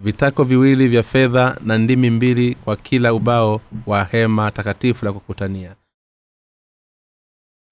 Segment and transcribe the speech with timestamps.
[0.00, 5.74] vitako viwili vya fedha na ndimi mbili kwa kila ubao wa hema takatifu la kukutania.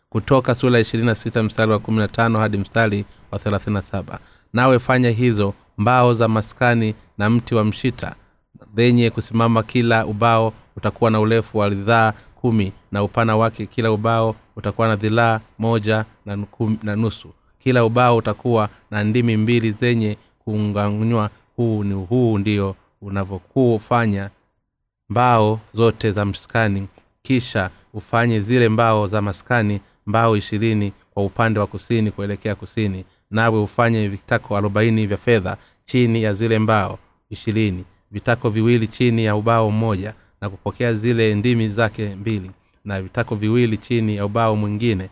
[0.09, 1.11] Kutoka sura ishirini
[1.43, 3.81] mstari wa kumi hadi mstari wa thelathini
[4.53, 8.15] nawe fanya hizo mbao za maskani na mti wa mshita.
[8.77, 14.37] Zenye kusimama kila ubao utakuwa na urefu wa ridhaa kumi na upana wake kila ubao
[14.57, 17.29] utakuwa na dhilaa moja na, nukum, na nusu.
[17.59, 24.31] Kila ubao utakuwa na ndimi mbili zenye kuunganywa huu ni huu ndio unavyokufanya
[25.09, 26.89] mbao zote za maskani
[27.23, 33.61] kisha ufanye zile mbao za maskani mbao ishirini kwa upande wa kusini kuelekea kusini nawe
[33.61, 36.99] ufanye vitako arobaini vya fedha chini ya zile mbao
[37.31, 42.51] ishirini vitako viwili chini ya ubao mmoja na kupokea zile ndimi zake mbili
[42.85, 45.09] na vitako viwili chini ya ubao mwingine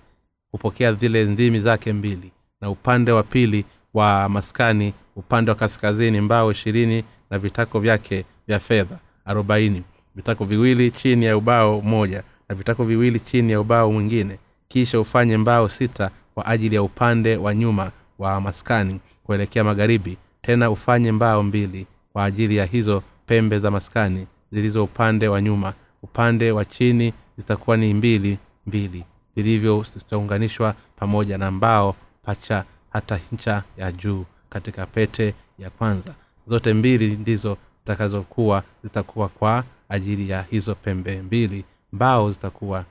[0.51, 6.53] kupokea zile ndimi zake mbili na upande wa pili wa maskani upande wa kaskazini mbao
[6.53, 9.83] ishirini na vitako vyake vya fedha arobaini.
[10.17, 14.39] Vitako viwili chini ya ubao mmoja na vitako viwili chini ya ubao mwingine.
[14.69, 20.17] Kisha ufanye mbao sita kwa ajili ya upande wa nyuma wa maskani kuelekea magharibi.
[20.43, 25.73] Tena ufanye mbao mbili kwa ajili ya hizo pembe za maskani zilizo upande wa nyuma.
[26.03, 29.05] Upande wa chini zitakuwa ni mbili mbili.
[29.37, 36.15] Vilivyo zitaunganishwa pamoja na mbao pacha hata ncha ya juu katika pete ya kwanza.
[36.47, 41.65] Zote mbili ndizo zitakazokuwa zitakuwa kwa ajili ya hizo pembe mbili.
[41.93, 42.85] Mbao zitakuwa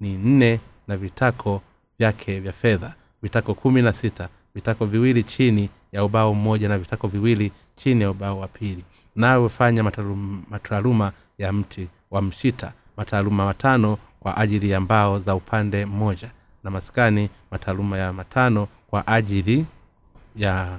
[0.00, 1.62] ni nne na vitako
[1.98, 2.94] vyake vya fedha.
[3.22, 4.28] Vitako kumi na sita.
[4.54, 8.84] Vitako viwili chini ya ubao mmoja na vitako viwili chini ya ubao wa pili.
[9.16, 9.82] Nawe fanya
[10.50, 12.72] mataaluma ya mti wa mshita.
[12.96, 16.30] Mataaluma matano kwa ajili ya mbao za upande mmoja.
[16.64, 19.66] Na maskani mataaluma ya matano kwa ajili
[20.36, 20.78] ya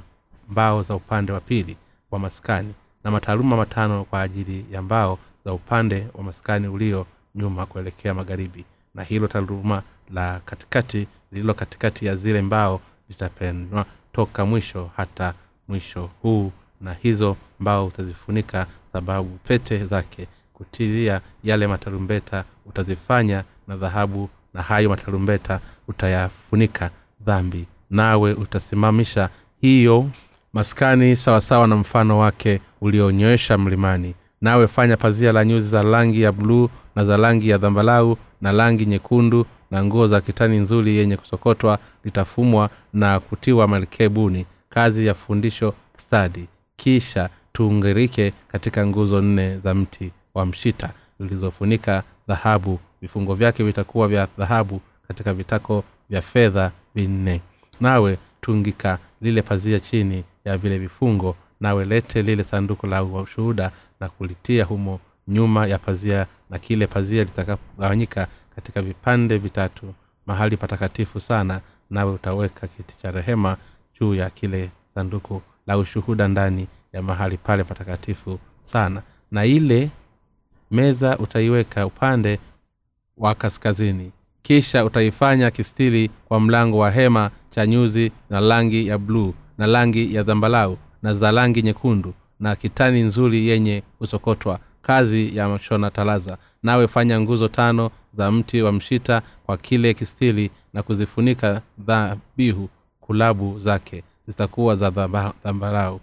[0.52, 1.78] mbao za upande wa pili
[2.12, 7.06] wa maskani na mataaluma matano kwa ajili ya mbao za upande wa maskani ulio
[7.36, 8.66] nyuma kuelekea magharibi.
[8.96, 9.84] Na hilo taaluma
[10.14, 15.34] la katikati lililo katikati ya zile mbao litapenwa toka mwisho hata
[15.68, 16.52] mwisho huu.
[16.82, 20.28] Na hizo mbao utazifunika sababu pete zake.
[20.54, 26.90] Kutilia yale matarumbeta utazifanya na dhahabu na hayo matarumbeta utayafunika
[27.22, 27.66] dhambi.
[27.90, 29.30] Nawe utasimamisha
[29.62, 30.10] hiyo
[30.54, 34.16] maskani sawasawa na mfano wake ulionyoesha mlimani.
[34.42, 38.52] Nawe fanya pazia la nyuzi za rangi ya bluu na za rangi ya dhambalau na
[38.52, 45.14] rangi nyekundu na nguo za kitani nzuri yenye kusokotwa litafumwa na kutiwa malkebuni kazi ya
[45.14, 46.48] fundisho stadi.
[46.76, 50.90] Kisha tuungirike katika nguzo nne za mti wa mshita
[51.20, 52.80] zilizofunika dhahabu.
[53.02, 57.42] Vifungo vyake vitakuwa vya dhahabu katika vitako vya fedha vinne.
[57.80, 64.10] Nawe tungika lile pazia chini ya vile vifungo nawe lete lile sanduku la ushuhuda na
[64.10, 69.94] kulitia humo nyuma ya pazia na kile pazia litakapogawanyika katika vipande vitatu
[70.26, 73.58] mahali patakatifu sana nawe utaweka kiti cha rehema
[74.00, 79.02] juu ya kile sanduku la ushuhuda ndani ya mahali pale patakatifu sana.
[79.32, 79.90] Na ile
[80.72, 82.40] meza utaiweka upande
[83.18, 84.12] wa kaskazini.
[84.42, 90.16] Kisha utaifanya kistiri kwa mlango wa hema cha nyuzi na rangi ya bluu na rangi
[90.16, 94.60] ya dhambalau na za rangi nyekundu na kitani nzuri yenye kusokotwa.
[94.82, 96.38] Kazi ya shona talaza.
[96.64, 102.70] Nawe fanya nguzo tano za mti wa mshita kwa kile kistili na kuzifunika dhabihu
[103.02, 104.04] kulabu zake.
[104.28, 104.90] Zitakuwa za
[105.44, 106.00] dhambarau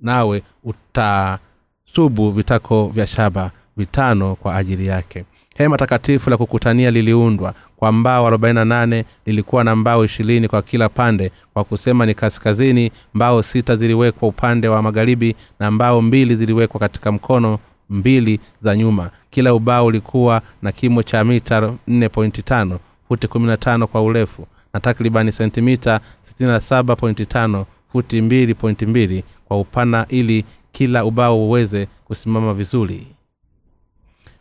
[0.00, 5.24] nawe utasubu vitako vya shaba vitano kwa ajili yake
[5.54, 7.54] hema takatifu la kukutania liliundwa.
[7.76, 11.30] Kwa mbao 48 lilikuwa na mbao ishirini kwa kila pande.
[11.54, 17.12] Kwa kusema ni kaskazini mbao sita ziliwekwa upande wa magharibi na mbao mbili ziliwekwa katika
[17.12, 17.58] mkono
[17.90, 19.10] mbili za nyuma.
[19.30, 26.00] Kila ubao ulikuwa na kimo cha mita 4.5 futi 15 kwa urefu na takribani sentimita
[26.40, 33.06] 67.5 futi 2.2 kwa upana ili kila ubao uweze kusimama vizuri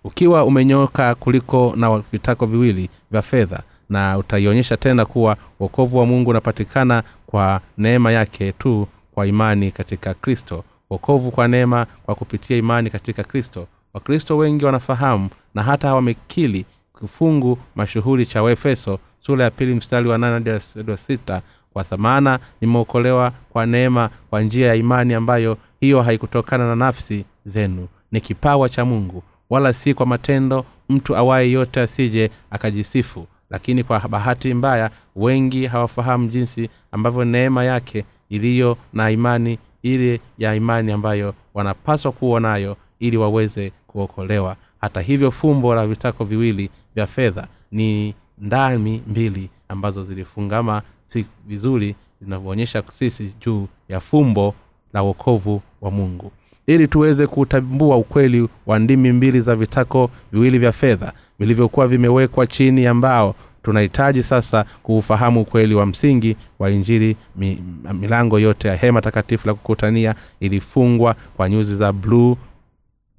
[0.04, 6.30] ukiwa umenyoka kuliko na vitako viwili vya fedha na utaionyesha tena kuwa uokovu wa mungu
[6.30, 10.64] unapatikana kwa neema yake tu kwa imani katika kristo.
[10.90, 13.68] Wokovu kwa neema kwa kupitia imani katika kristo.
[13.94, 16.66] Wakristo wengi wanafahamu na hata wamekili
[17.00, 20.60] kifungu mashuhuri cha waefeso sura ya pili mstari wa nane
[20.98, 21.42] sita
[21.74, 27.88] kwa thamana nimeokolewa kwa neema kwa njia ya imani ambayo hiyo haikutokana na nafsi zenu.
[28.12, 33.28] Ni kipawa cha mungu wala si kwa matendo mtu awaye yote asije akajisifu.
[33.50, 40.56] Lakini kwa bahati mbaya wengi hawafahamu jinsi ambavyo neema yake iliyo na imani ile ya
[40.56, 44.56] imani ambayo wanapaswa kuwa nayo ili waweze kuokolewa.
[44.82, 51.96] Hata hivyo fumbo la vitako viwili vya fedha ni ndami mbili ambazo zilifungama si vizuri
[52.22, 54.56] zinavyoonyesha sisi juu ya fumbo
[54.94, 56.32] la uokovu wa mungu
[56.68, 62.84] ili tuweze kutambua ukweli wa ndimi mbili za vitako viwili vya fedha vilivyokuwa vimewekwa chini
[62.84, 63.36] ya mbao.
[63.64, 67.64] Tunahitaji sasa kuufahamu ukweli wa msingi wa injili mi,
[67.94, 72.38] milango yote ya hema takatifu la kukutania ilifungwa kwa nyuzi za bluu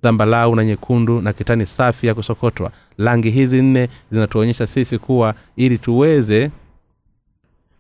[0.03, 2.71] zambalau na nyekundu na kitani safi ya kusokotwa.
[2.99, 6.50] Rangi hizi nne zinatuonyesha sisi kuwa ili tuweze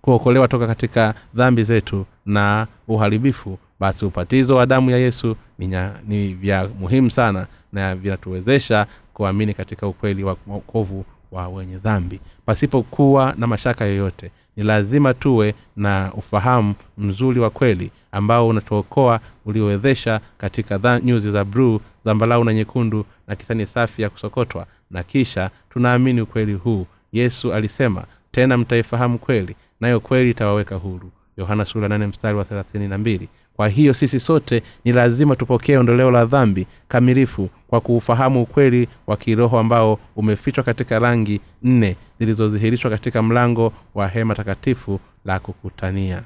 [0.00, 5.36] kuokolewa toka katika dhambi zetu na uharibifu basi upatizo wa damu ya yesu
[5.66, 5.78] ni,
[6.08, 12.20] ni vya muhimu sana na vinatuwezesha kuamini katika ukweli wa wokovu wa wenye dhambi.
[12.46, 20.20] Pasipokuwa na mashaka yoyote ni lazima tuwe na ufahamu mzuri wa kweli ambao unatuokoa uliowezesha
[20.38, 24.66] katika nyuzi za bruu zambalau na nyekundu na kitani safi ya kusokotwa.
[24.90, 26.86] Na kisha tunaamini ukweli huu.
[27.12, 31.10] Yesu alisema tena mtaifahamu kweli nayo kweli itawaweka huru.
[31.36, 35.76] Yohana sura nane mstari wa thelathini na mbili kwa hiyo sisi sote ni lazima tupokee
[35.76, 42.90] ondoleo la dhambi kamilifu kwa kuufahamu ukweli wa kiroho ambao umefichwa katika rangi nne zilizodhihirishwa
[42.90, 46.22] katika mlango wa hema takatifu la kukutania.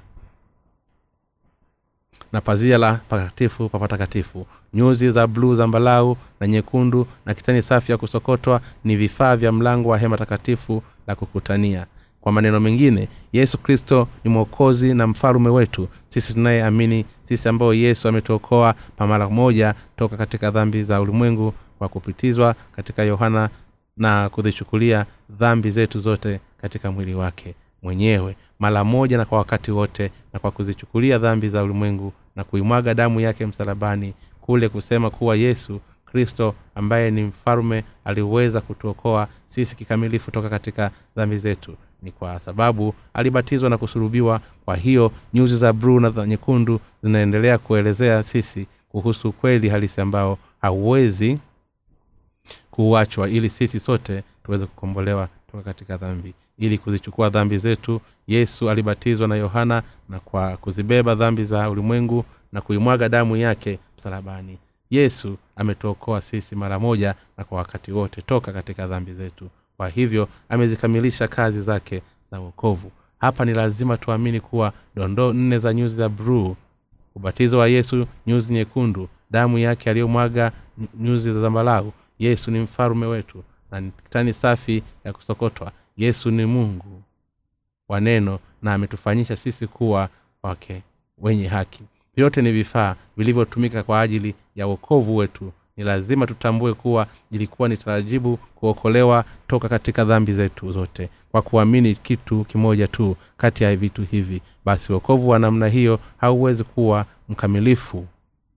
[2.32, 4.46] Na pazia la patakatifu pa patakatifu.
[4.75, 9.88] Nyuzi za bluu zambalau na nyekundu na kitani safi ya kusokotwa ni vifaa vya mlango
[9.88, 11.87] wa hema takatifu la kukutania.
[12.20, 15.88] Kwa maneno mengine yesu kristo ni mwokozi na mfalume wetu.
[16.08, 22.55] Sisi tunayeamini sisi ambao yesu ametuokoa pamara moja toka katika dhambi za ulimwengu kwa kupitizwa
[22.76, 23.50] katika yohana
[23.96, 28.37] na kuzichukulia dhambi zetu zote katika mwili wake mwenyewe.
[28.58, 33.20] Mara moja na kwa wakati wote na kwa kuzichukulia dhambi za ulimwengu na kuimwaga damu
[33.20, 40.49] yake msalabani kule kusema kuwa yesu kristo ambaye ni mfalume aliweza kutuokoa sisi kikamilifu toka
[40.50, 46.26] katika dhambi zetu ni kwa sababu alibatizwa na kusurubiwa kwa hiyo nyuzi za bruu na
[46.26, 51.38] nyekundu zinaendelea kuelezea sisi kuhusu kweli halisi ambao hauwezi
[52.70, 56.34] kuachwa ili sisi sote tuweze kukombolewa toka katika dhambi.
[56.58, 62.60] Ili kuzichukua dhambi zetu yesu alibatizwa na yohana na kwa kuzibeba dhambi za ulimwengu na
[62.60, 64.58] kuimwaga damu yake msalabani.
[64.90, 70.28] Yesu ametuokoa sisi mara moja na kwa wakati wote toka katika dhambi zetu kwa hivyo
[70.49, 76.08] amezikamilisha kazi zake za uokovu hapa ni lazima tuamini kuwa dondoo nne za nyuzi za
[76.08, 76.56] bruu
[77.14, 80.52] ubatizo wa yesu nyuzi nyekundu damu yake aliyomwaga
[81.00, 85.73] nyuzi za zambalau yesu ni mfalume wetu na kitani safi ya kusokotwa.
[85.96, 87.02] Yesu ni mungu
[87.88, 90.08] wa neno na ametufanyisha sisi kuwa
[90.43, 90.82] wake
[91.19, 91.84] wenye haki.
[92.17, 97.76] Vyote ni vifaa vilivyotumika kwa ajili ya uokovu wetu ni lazima tutambue kuwa ilikuwa ni
[97.76, 104.02] tarajibu kuokolewa toka katika dhambi zetu zote kwa kuamini kitu kimoja tu kati ya vitu
[104.02, 104.43] hivi.
[104.64, 108.06] Basi uokovu wa namna hiyo hauwezi kuwa mkamilifu.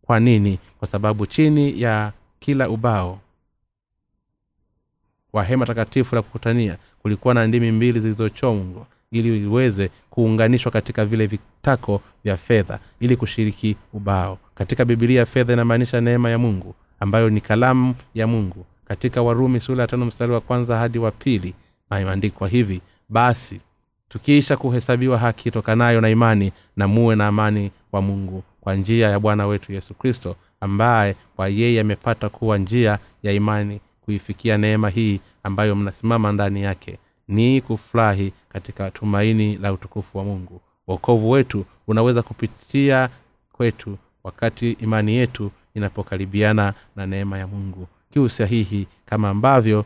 [0.02, 0.60] Kwa nini?
[0.80, 3.20] Kwa sababu chini ya kila ubao
[5.34, 11.28] wa hema takatifu la kukutania kulikuwa na ndimi mbili zilizochongwa ili iweze kuunganishwa katika vile
[11.28, 14.38] vitako vya fedha ili kushiriki ubao.
[14.56, 18.66] Katika bibilia fedha inamaanisha neema ya mungu ambayo ni kalamu ya mungu.
[18.86, 21.54] Katika warumi sura ya mstari wa kwanza hadi wa pili
[22.02, 23.60] imeandikwa hivi basi
[24.10, 29.20] tukiisha kuhesabiwa haki tokanayo na imani na muwe na amani wa mungu kwa njia ya
[29.20, 35.20] bwana wetu yesu kristo ambaye kwa yeye amepata kuwa njia ya imani kuifikia neema hii
[35.44, 36.98] ambayo mnasimama ndani yake.
[37.28, 40.62] Ni kufurahi katika tumaini la utukufu wa mungu.
[40.88, 43.10] Wokovu wetu unaweza kupitia
[43.54, 47.88] kwetu wakati imani yetu inapokaribiana na neema ya mungu.
[48.14, 49.86] Kiu sahihi kama ambavyo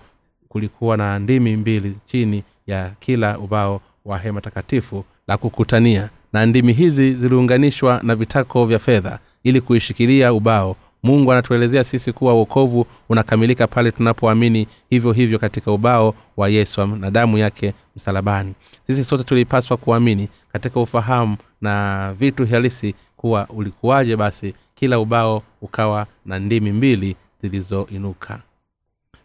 [0.50, 6.10] kulikuwa na ndimi mbili chini ya kila ubao wa hema takatifu la kukutania.
[6.34, 10.76] Na ndimi hizi ziliunganishwa na vitako vya fedha ili kuishikilia ubao.
[11.04, 17.12] Mungu anatuelezea sisi kuwa uokovu unakamilika pale tunapoamini hivyo hivyo katika ubao wa yesu na
[17.12, 18.54] damu yake msalabani.
[18.88, 26.08] Sisi sote tulipaswa kuamini katika ufahamu na vitu halisi kuwa ulikuwaje basi kila ubao ukawa
[26.26, 28.40] na ndimi mbili zilizoinuka.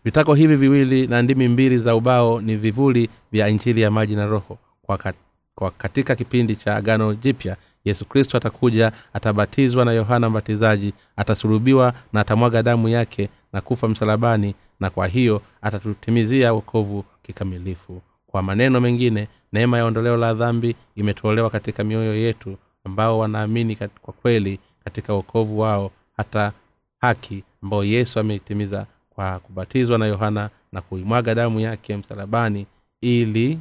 [0.05, 4.27] Vitako hivi viwili na ndimi mbili za ubao ni vivuli vya injili ya maji na
[4.27, 4.59] roho.
[4.83, 5.17] Kwa, kat,
[5.55, 12.21] kwa katika kipindi cha agano jipya yesu kristo atakuja atabatizwa na yohana mbatizaji atasulubiwa na
[12.21, 18.03] atamwaga damu yake na kufa msalabani na kwa hiyo atatutimizia wokovu kikamilifu.
[18.27, 24.13] Kwa maneno mengine neema ya ondoleo la dhambi imetolewa katika mioyo yetu ambao wanaamini kwa
[24.15, 26.53] kweli katika uokovu wao hata
[27.01, 32.67] haki ambayo yesu ameitimiza kwa kubatizwa na yohana na kuimwaga damu yake msalabani
[33.01, 33.59] ili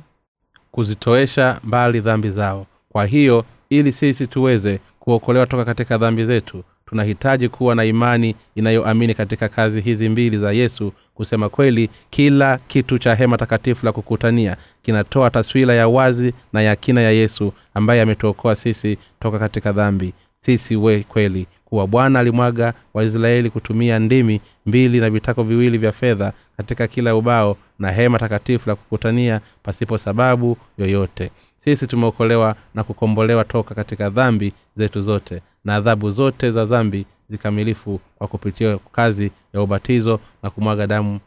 [0.72, 2.66] kuzitoesha mbali dhambi zao.
[2.90, 9.14] Kwa hiyo ili sisi tuweze kuokolewa toka katika dhambi zetu tunahitaji kuwa na imani inayoamini
[9.14, 14.58] katika kazi hizi mbili za yesu kusema kweli kila kitu cha hema takatifu la kukutania
[14.82, 20.14] kinatoa taswira ya wazi na ya kina ya yesu ambaye ametuokoa sisi toka katika dhambi
[20.48, 26.34] sisi we kweli kuwa bwana alimwaga waisraeli kutumia ndimi mbili na vitako viwili vya fedha
[26.58, 31.32] katika kila ubao na hema takatifu la kukutania pasipo sababu yoyote.
[31.58, 38.00] Sisi tumeokolewa na kukombolewa toka katika dhambi zetu zote na adhabu zote za dhambi zikamilifu
[38.18, 41.20] kwa kupitia kazi ya ubatizo na kumwaga damu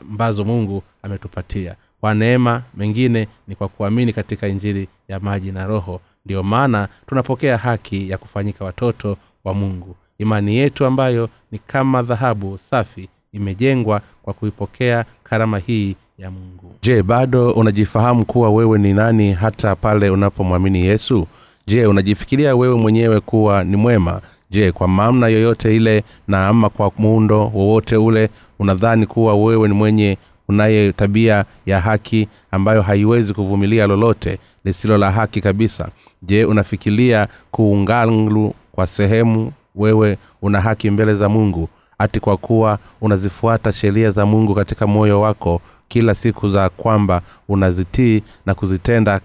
[0.00, 1.76] ambazo mungu ametupatia.
[2.00, 7.56] Kwa neema mengine ni kwa kuamini katika injili ya maji na roho ndiyo maana tunapokea
[7.58, 9.96] haki ya kufanyika watoto wa mungu.
[10.18, 16.72] Imani yetu ambayo ni kama dhahabu safi imejengwa kwa kuipokea karama hii ya mungu.
[16.82, 21.26] Je bado unajifahamu kuwa wewe ni nani hata pale unapomwamini yesu?
[21.66, 24.20] Je unajifikiria wewe mwenyewe kuwa ni mwema?
[24.50, 28.28] Je kwa mamna yoyote ile na ama kwa muundo wowote ule
[28.58, 35.10] unadhani kuwa wewe ni mwenye unaye tabia ya haki ambayo haiwezi kuvumilia lolote lisilo la
[35.10, 35.88] haki kabisa.
[36.22, 41.68] Je unafikiria kuungalu kwa sehemu wewe una haki mbele za mungu?
[41.98, 48.22] Ati kwa kuwa unazifuata sheria za mungu katika moyo wako kila siku za kwamba unazitii
[48.46, 49.20] na kuzitenda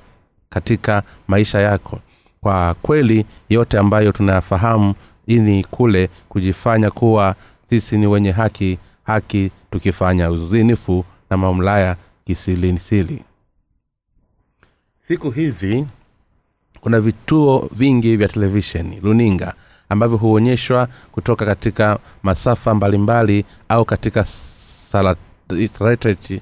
[0.50, 2.00] katika maisha yako.
[2.42, 4.94] Kwa kweli yote ambayo tunayafahamu
[5.28, 7.36] ini kule kujifanya kuwa
[7.66, 8.78] sisi ni wenye haki
[9.10, 13.24] haki tukifanya uzinifu na mamlaya kisilisili
[15.01, 15.86] siku hizi
[16.82, 19.54] kuna vituo vingi vya televisheni luninga
[19.89, 26.42] ambavyo huonyeshwa kutoka katika masafa mbalimbali au katika satellite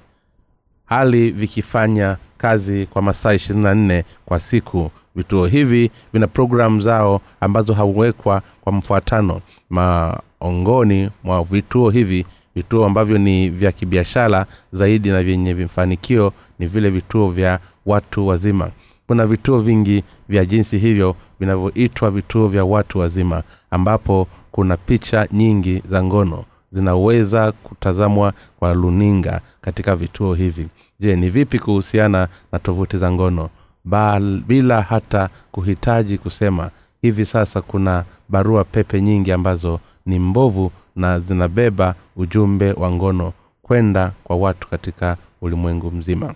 [0.86, 4.92] hali vikifanya kazi kwa masaa ishirini na nne kwa siku.
[5.16, 9.42] Vituo hivi vina programu zao ambazo hauwekwa kwa mfuatano.
[9.70, 12.26] Maongoni mwa vituo hivi
[12.58, 18.70] vituo ambavyo ni vya kibiashara zaidi na vyenye vifanikio ni vile vituo vya watu wazima.
[19.08, 25.84] Kuna vituo vingi vya jinsi hivyo vinavyoitwa vituo vya watu wazima ambapo kuna picha nyingi
[25.90, 30.68] za ngono zinaweza kutazamwa kwa luninga katika vituo hivi.
[31.00, 33.50] Je ni vipi kuhusiana na tovuti za ngono?
[33.86, 36.70] Bal, bila hata kuhitaji kusema
[37.02, 44.12] hivi sasa kuna barua pepe nyingi ambazo ni mbovu na zinabeba ujumbe wa ngono kwenda
[44.24, 46.34] kwa watu katika ulimwengu mzima.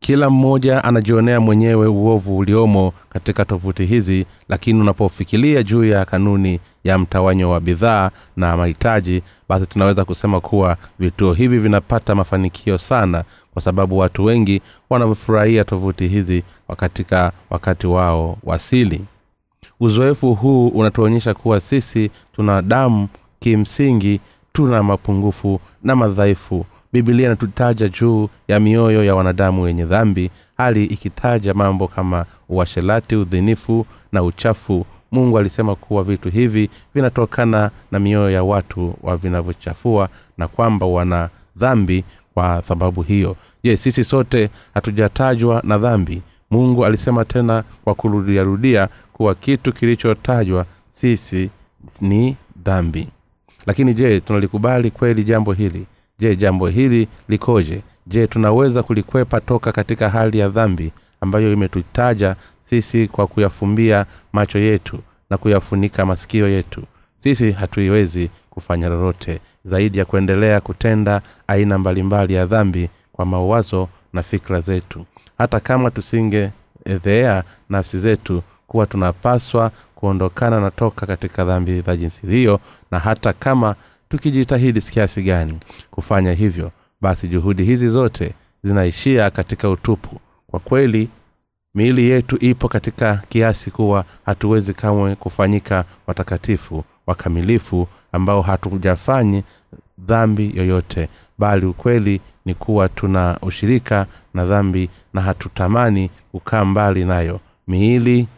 [0.00, 6.98] Kila mmoja anajionea mwenyewe uovu uliomo katika tovuti hizi lakini unapofikiria juu ya kanuni ya
[6.98, 13.62] mtawanyo wa bidhaa na mahitaji basi tunaweza kusema kuwa vituo hivi vinapata mafanikio sana kwa
[13.62, 16.42] sababu watu wengi wanavyofurahia tovuti hizi
[16.76, 19.04] katika wakati wao wasili
[19.80, 23.08] uzoefu huu unatuonyesha kuwa sisi tuna damu
[23.40, 24.20] kimsingi
[24.52, 26.66] tuna mapungufu na madhaifu.
[26.92, 33.86] Bibilia inatutaja juu ya mioyo ya wanadamu wenye dhambi hali ikitaja mambo kama uashelati udhinifu
[34.12, 34.86] na uchafu.
[35.12, 41.28] Mungu alisema kuwa vitu hivi vinatokana na mioyo ya watu wa vinavyochafua na kwamba wana
[41.56, 42.04] dhambi
[42.34, 43.36] kwa sababu hiyo.
[43.64, 46.22] Je sisi sote hatujatajwa na dhambi?
[46.50, 51.50] Mungu alisema tena kwa kurudiarudia kuwa kitu kilichotajwa sisi
[52.00, 53.08] ni dhambi
[53.66, 55.86] lakini je tunalikubali kweli jambo hili?
[56.18, 57.82] Je jambo hili likoje?
[58.06, 64.98] Je tunaweza kulikwepa toka katika hali ya dhambi ambayo imetutaja sisi kwa kuyafumbia macho yetu
[65.30, 66.82] na kuyafunika masikio yetu?
[67.16, 69.40] Sisi hatuiwezi kufanya lolote.
[69.64, 75.06] Zaidi ya kuendelea kutenda aina mbalimbali ya dhambi kwa mawazo na fikra zetu.
[75.38, 82.60] Hata kama tusingeedhea nafsi zetu kuwa tunapaswa kuondokana na toka katika dhambi za jinsi hiyo
[82.90, 83.74] na hata kama
[84.08, 85.58] tukijitahidi kiasi gani
[85.90, 90.20] kufanya hivyo basi juhudi hizi zote zinaishia katika utupu.
[90.46, 91.08] Kwa kweli
[91.74, 99.42] miili yetu ipo katika kiasi kuwa hatuwezi kamwe kufanyika watakatifu wakamilifu ambao hatujafanyi
[99.98, 107.40] dhambi yoyote bali ukweli ni kuwa tuna ushirika na dhambi na hatutamani kukaa mbali nayo.
[107.68, 108.28] Miili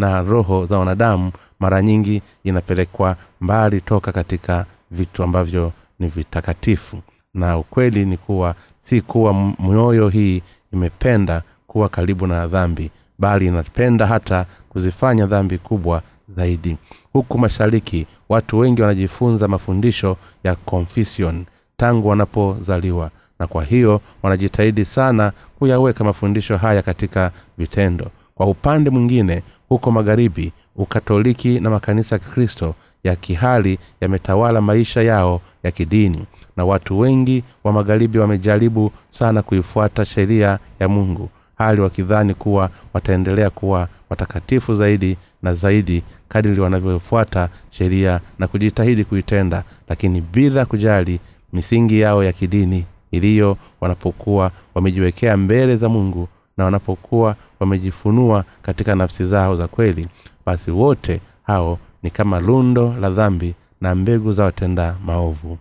[0.00, 6.98] na roho za wanadamu mara nyingi inapelekwa mbali toka katika vitu ambavyo ni vitakatifu.
[7.34, 10.42] Na ukweli ni kuwa si kuwa mioyo hii
[10.72, 16.02] imependa kuwa karibu na dhambi bali inapenda hata kuzifanya dhambi kubwa
[16.36, 16.76] zaidi.
[17.12, 21.44] Huku mashariki watu wengi wanajifunza mafundisho ya confusion
[21.76, 28.10] tangu wanapozaliwa na kwa hiyo wanajitahidi sana kuyaweka mafundisho haya katika vitendo.
[28.34, 32.74] Kwa upande mwingine huko magharibi ukatoliki na makanisa ya kikristo
[33.04, 36.24] ya kihali yametawala maisha yao ya kidini.
[36.56, 43.50] Na watu wengi wa magharibi wamejaribu sana kuifuata sheria ya mungu hali wakidhani kuwa wataendelea
[43.50, 51.20] kuwa watakatifu zaidi na zaidi kadiri wanavyofuata sheria na kujitahidi kuitenda lakini bila kujali
[51.52, 56.28] misingi yao ya kidini iliyo wanapokuwa wamejiwekea mbele za mungu
[56.60, 60.08] na wanapokuwa wamejifunua katika nafsi zao za kweli
[60.46, 65.58] basi wote hao ni kama lundo la dhambi na mbegu za watenda maovu.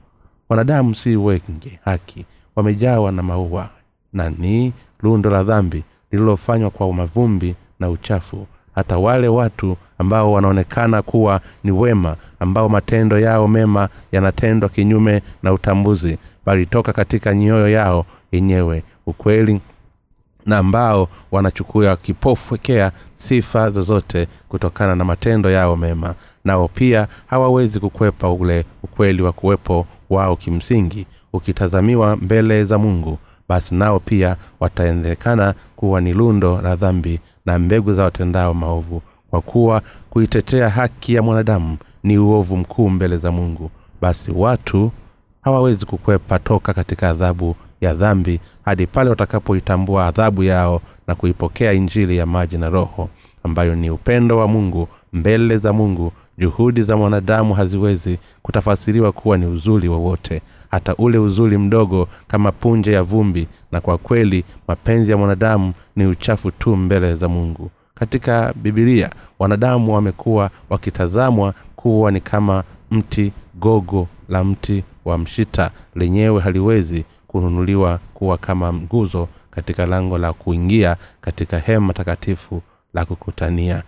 [0.50, 2.26] Wanadamu si wengi haki
[2.56, 3.70] wamejawa na maua
[4.14, 8.48] na ni lundo la dhambi lililofanywa kwa mavumbi na uchafu.
[8.76, 15.54] Hata wale watu ambao wanaonekana kuwa ni wema ambao matendo yao mema yanatendwa kinyume na
[15.54, 18.84] utambuzi balitoka katika nyoyo yao yenyewe.
[19.06, 19.62] Ukweli
[20.50, 26.16] na ambao wanachukua kipofwekea sifa zozote kutokana na matendo yao mema.
[26.46, 33.18] Nao pia hawawezi kukwepa ule ukweli wa kuwepo wao kimsingi ukitazamiwa mbele za mungu.
[33.50, 39.42] Basi nao pia wataendekana kuwa ni lundo la dhambi na mbegu za watendao maovu kwa
[39.42, 43.72] kuwa kuitetea haki ya mwanadamu ni uovu mkuu mbele za mungu.
[44.02, 44.92] Basi watu
[45.42, 52.18] hawawezi kukwepa toka katika adhabu ya dhambi hadi pale watakapoitambua adhabu yao na kuipokea injili
[52.18, 53.10] ya maji na roho
[53.44, 59.46] ambayo ni upendo wa mungu mbele za mungu juhudi za mwanadamu haziwezi kutafasiriwa kuwa ni
[59.46, 60.42] uzuri wowote.
[60.72, 66.06] Hata ule uzuri mdogo kama punje ya vumbi na kwa kweli mapenzi ya mwanadamu ni
[66.06, 67.72] uchafu tu mbele za mungu.
[67.96, 69.10] Katika bibilia
[69.40, 75.72] wanadamu wamekuwa wakitazamwa kuwa ni kama mti gogo la mti wa mshita.
[75.96, 82.62] Lenyewe haliwezi kununuliwa kuwa kama nguzo katika lango la kuingia katika hema takatifu
[82.94, 83.84] la kukutania.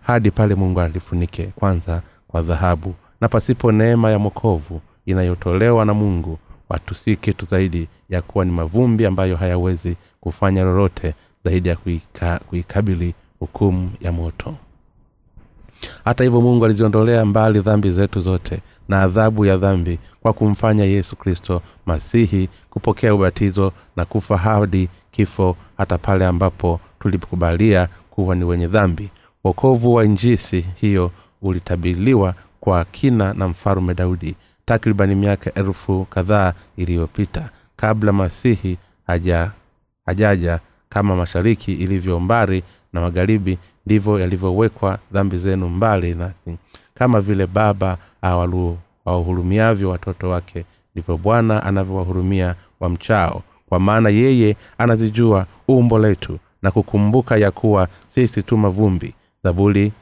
[0.00, 2.94] Hadi pale mungu alifunike kwanza kwa dhahabu.
[3.20, 8.50] Na pasipo neema ya mokovu inayotolewa na mungu watu si kitu zaidi ya kuwa ni
[8.52, 14.54] mavumbi ambayo hayawezi kufanya lolote zaidi ya kuika, kuikabili hukumu ya moto.
[16.04, 21.16] Hata hivyo mungu aliziondolea mbali dhambi zetu zote na adhabu ya dhambi kwa kumfanya yesu
[21.16, 28.66] kristo masihi kupokea ubatizo na kufa hadi kifo hata pale ambapo tulikubalia kuwa ni wenye
[28.66, 29.10] dhambi.
[29.44, 31.10] Wokovu wa njisi hiyo
[31.42, 39.50] ulitabiliwa kwa kina na mfalume daudi takribani miaka elfu kadhaa iliyopita kabla masihi haja
[40.06, 46.56] hajaja kama mashariki ilivyo mbali na magharibi ndivyo yalivyowekwa dhambi zenu mbali nasi
[47.00, 47.98] kama vile baba
[49.04, 57.36] awahurumiavyo watoto wake ndivyo bwana anavyowahurumia wamchao kwa maana yeye anazijua umbo letu na kukumbuka
[57.36, 59.14] ya kuwa sisi tu mavumbi.
[59.44, 59.92] Zaburi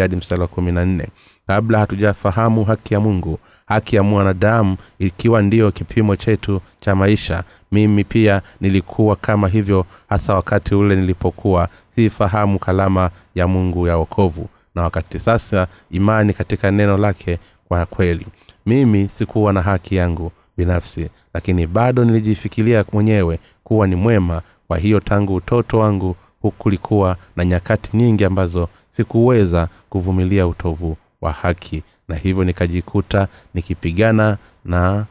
[0.00, 1.08] hadi
[1.46, 8.04] kabla hatujafahamu haki ya mungu haki ya mwanadamu ikiwa ndiyo kipimo chetu cha maisha mimi
[8.04, 11.68] pia nilikuwa kama hivyo hasa wakati ule nilipokuwa.
[11.88, 18.26] Siifahamu kalama ya mungu ya wokovu na wakati sasa imani katika neno lake kwa kweli.
[18.66, 24.42] Mimi sikuwa na haki yangu binafsi lakini bado nilijifikiria mwenyewe kuwa ni mwema.
[24.68, 26.16] Kwa hiyo tangu utoto wangu
[26.58, 31.82] kulikuwa na nyakati nyingi ambazo sikuweza kuvumilia utovu wa haki.
[32.08, 35.06] Na hivyo nikajikuta nikipigana na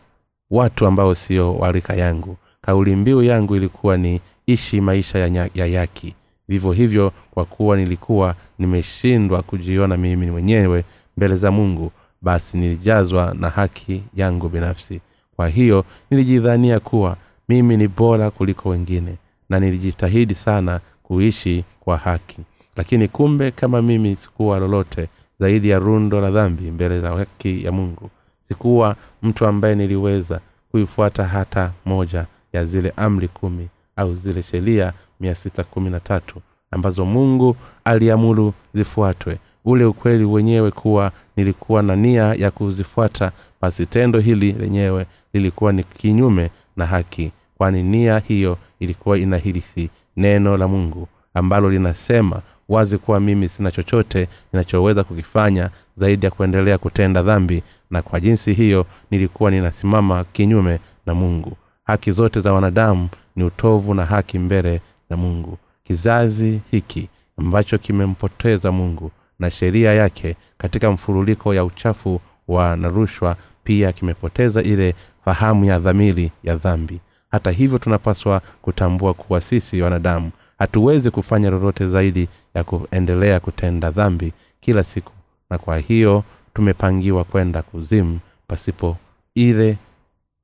[0.52, 2.38] watu ambao sio warika yangu.
[2.62, 6.16] Kauli mbiu yangu ilikuwa ni ishi maisha ya, ya yaki
[6.48, 10.84] vivyo hivyo kwa kuwa nilikuwa nimeshindwa kujiona mimi mwenyewe
[11.18, 15.02] mbele za mungu basi nilijazwa na haki yangu binafsi.
[15.36, 17.18] Kwa hiyo nilijidhania kuwa
[17.50, 19.16] mimi ni bora kuliko wengine
[19.50, 22.42] na nilijitahidi sana kuishi kwa haki.
[22.76, 25.08] Lakini kumbe kama mimi sikuwa lolote
[25.40, 28.10] zaidi ya rundo la dhambi mbele za haki ya mungu
[28.44, 30.40] sikuwa mtu ambaye niliweza
[30.72, 36.42] kuifuata hata moja ya zile amri kumi au zile sheria mia sita kumi na tatu
[36.72, 39.38] ambazo mungu aliamuru zifuatwe.
[39.66, 45.84] Ule ukweli wenyewe kuwa nilikuwa na nia ya kuzifuata basi tendo hili lenyewe lilikuwa ni
[45.84, 53.20] kinyume na haki kwani nia hiyo ilikuwa inahirisi neno la mungu ambalo linasema wazi kuwa
[53.20, 59.52] mimi sina chochote ninachoweza kukifanya zaidi ya kuendelea kutenda dhambi na kwa jinsi hiyo nilikuwa
[59.52, 61.58] ninasimama kinyume na mungu.
[61.84, 65.58] Haki zote za wanadamu ni utovu na haki mbele za mungu.
[65.84, 73.36] Kizazi hiki ambacho kimempoteza mungu na sheria yake katika mfuruliko ya uchafu wa na rushwa
[73.64, 77.00] pia kimepoteza ile fahamu ya dhamiri ya dhambi.
[77.32, 84.34] Hata hivyo tunapaswa kutambua kuwa sisi wanadamu hatuwezi kufanya lolote zaidi ya kuendelea kutenda dhambi
[84.60, 85.12] kila siku
[85.50, 88.98] na kwa hiyo tumepangiwa kwenda kuzimu pasipo
[89.36, 89.78] ile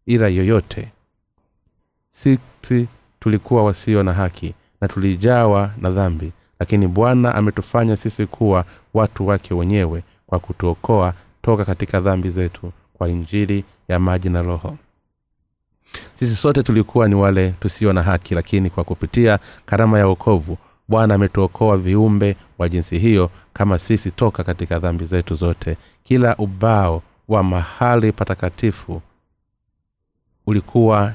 [0.05, 0.91] ila yoyote
[3.23, 6.31] tulikuwa wasio na haki na tulijawa na dhambi.
[6.59, 13.09] Lakini bwana ametufanya sisi kuwa watu wake wenyewe kwa kutuokoa toka katika dhambi zetu kwa
[13.09, 14.77] injili ya maji na roho.
[16.13, 20.57] Sisi sote tulikuwa ni wale tusio na haki lakini kwa kupitia karama ya wokovu
[20.87, 25.77] bwana ametuokoa viumbe wa jinsi hiyo kama sisi toka katika dhambi zetu zote.
[26.03, 29.01] Kila ubao wa mahali patakatifu
[30.47, 31.13] ulikuwa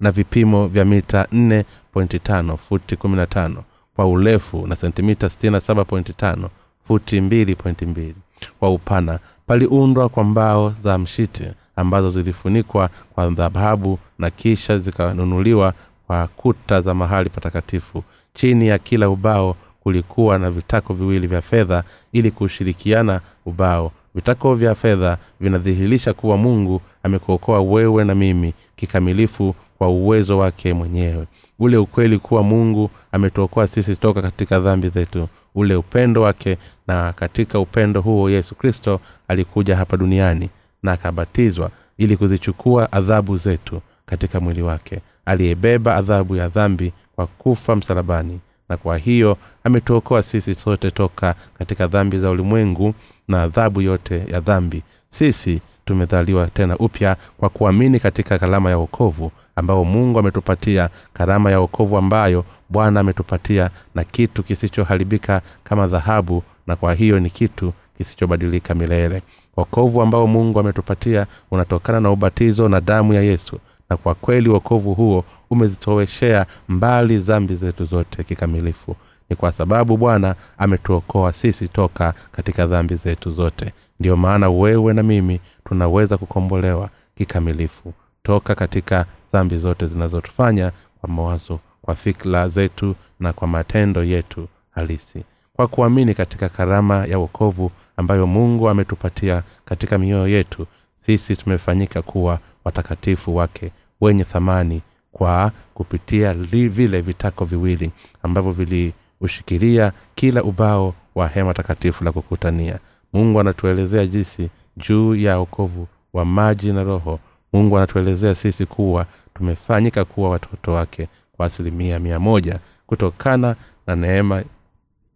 [0.00, 3.56] na vipimo vya mita 4.5 futi 15
[3.96, 6.48] kwa urefu na sentimita 67.5
[6.82, 8.12] futi 2.2
[8.60, 11.44] kwa upana paliundwa kwa mbao za mshiti
[11.76, 15.74] ambazo zilifunikwa kwa dhahabu na kisha zikanunuliwa
[16.06, 18.04] kwa kuta za mahali patakatifu.
[18.34, 23.92] Chini ya kila ubao kulikuwa na vitako viwili vya fedha ili kushirikiana ubao.
[24.14, 31.26] Vitako vya fedha vinadhihirisha kuwa mungu amekuokoa wewe na mimi kikamilifu kwa uwezo wake mwenyewe.
[31.58, 35.28] Ule ukweli kuwa mungu ametuokoa sisi toka katika dhambi zetu.
[35.54, 40.50] Ule upendo wake na katika upendo huo yesu kristo alikuja hapa duniani
[40.82, 45.00] na akabatizwa ili kuzichukua adhabu zetu katika mwili wake.
[45.26, 51.86] Aliyebeba adhabu ya dhambi kwa kufa msalabani na kwa hiyo ametuokoa sisi sote toka katika
[51.86, 52.94] dhambi za ulimwengu
[53.28, 54.82] na adhabu yote ya dhambi.
[55.08, 61.60] Sisi tumedhaliwa tena upya kwa kuamini katika kalama ya wokovu ambao mungu ametupatia karama ya
[61.60, 68.74] wokovu ambayo bwana ametupatia na kitu kisichoharibika kama dhahabu na kwa hiyo ni kitu kisichobadilika
[68.74, 69.22] milele.
[69.56, 73.58] Wokovu ambao mungu ametupatia unatokana na ubatizo na damu ya yesu
[73.90, 78.96] na kwa kweli wokovu huo umezitoweshea mbali zambi zetu zote kikamilifu.
[79.30, 83.72] Ni kwa sababu bwana ametuokoa sisi toka katika dhambi zetu zote.
[84.00, 87.92] Ndiyo maana wewe na mimi tunaweza kukombolewa kikamilifu
[88.22, 95.24] toka katika dhambi zote zinazotufanya kwa mawazo kwa fikra zetu na kwa matendo yetu halisi.
[95.52, 102.38] Kwa kuamini katika karama ya wokovu ambayo mungu ametupatia katika mioyo yetu sisi tumefanyika kuwa
[102.64, 107.90] watakatifu wake wenye thamani kwa kupitia li vile vitako viwili
[108.22, 112.78] ambavyo viliushikilia kila ubao wa hema takatifu la kukutania.
[113.12, 117.20] Mungu anatuelezea jinsi juu ya okovu wa maji na roho
[117.52, 123.56] mungu anatuelezea sisi kuwa tumefanyika kuwa watoto wake kwa asilimia mia moja kutokana
[123.86, 124.42] na neema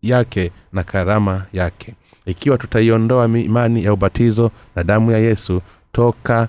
[0.02, 1.94] yake na karama yake.
[2.26, 6.48] Ikiwa tutaiondoa imani ya ubatizo na damu ya yesu toka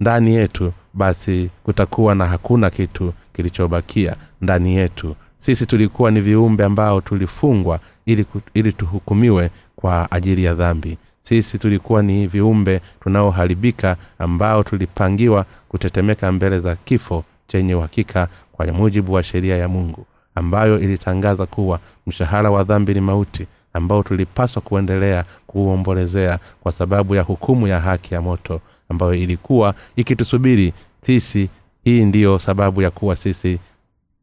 [0.00, 5.16] ndani yetu basi kutakuwa na hakuna kitu kilichobakia ndani yetu.
[5.36, 12.02] Sisi tulikuwa ni viumbe ambao tulifungwa ili, ili tuhukumiwe kwa ajili ya dhambi sisi tulikuwa
[12.02, 19.56] ni viumbe tunaoharibika ambao tulipangiwa kutetemeka mbele za kifo chenye uhakika kwa mujibu wa sheria
[19.56, 26.72] ya mungu ambayo ilitangaza kuwa mshahara wa dhambi ni mauti ambao tulipaswa kuendelea kuuombolezea kwa
[26.72, 31.48] sababu ya hukumu ya haki ya moto ambayo ilikuwa ikitusubiri sisi.
[31.84, 33.58] Hii ndiyo sababu ya kuwa sisi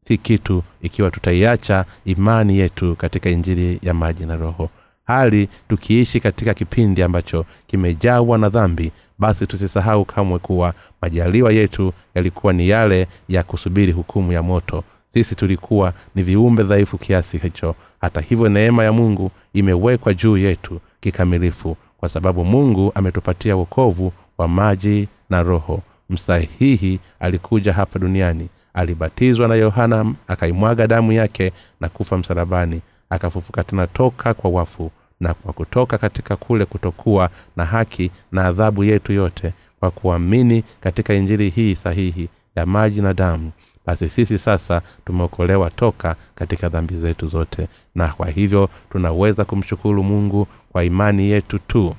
[0.08, 4.70] si kitu ikiwa tutaiacha imani yetu katika injili ya maji na roho
[5.10, 8.92] hali tukiishi katika kipindi ambacho kimejawa na dhambi.
[9.20, 14.84] Basi tusisahau kamwe kuwa majaliwa yetu yalikuwa ni yale ya kusubiri hukumu ya moto.
[15.10, 17.76] Sisi tulikuwa ni viumbe dhaifu kiasi hicho.
[18.02, 24.48] Hata hivyo neema ya mungu imewekwa juu yetu kikamilifu kwa sababu mungu ametupatia wokovu wa
[24.48, 25.82] maji na roho.
[26.10, 28.50] Msahihi alikuja hapa duniani.
[28.74, 35.34] Alibatizwa na yohana akaimwaga damu yake na kufa msalabani akafufuka tena toka kwa wafu na
[35.34, 41.50] kwa kutoka katika kule kutokuwa na haki na adhabu yetu yote kwa kuamini katika injili
[41.50, 43.52] hii sahihi ya maji na damu.
[43.86, 50.48] Basi sisi sasa tumeokolewa toka katika dhambi zetu zote na kwa hivyo tunaweza kumshukuru mungu
[50.72, 51.96] kwa imani yetu tu.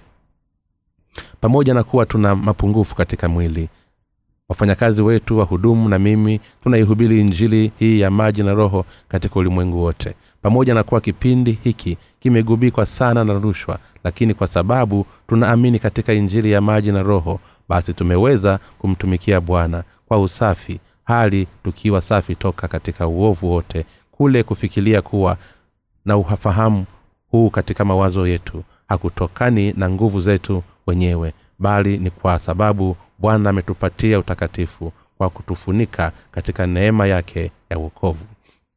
[1.40, 3.68] Pamoja na kuwa tuna mapungufu katika mwili
[4.48, 10.14] wafanyakazi wetu wahudumu na mimi tunaihubiri injili hii ya maji na roho katika ulimwengu wote
[10.42, 16.53] pamoja na kuwa kipindi hiki kimegubikwa sana na rushwa lakini kwa sababu tunaamini katika injili
[16.53, 23.07] ya maji na roho basi tumeweza kumtumikia bwana kwa usafi hali tukiwa safi toka katika
[23.07, 25.37] uovu wote kule kufikiria kuwa
[26.05, 26.85] na ufahamu
[27.31, 28.64] huu katika mawazo yetu.
[28.88, 36.66] Hakutokani na nguvu zetu wenyewe bali ni kwa sababu bwana ametupatia utakatifu kwa kutufunika katika
[36.66, 38.24] neema yake ya uokovu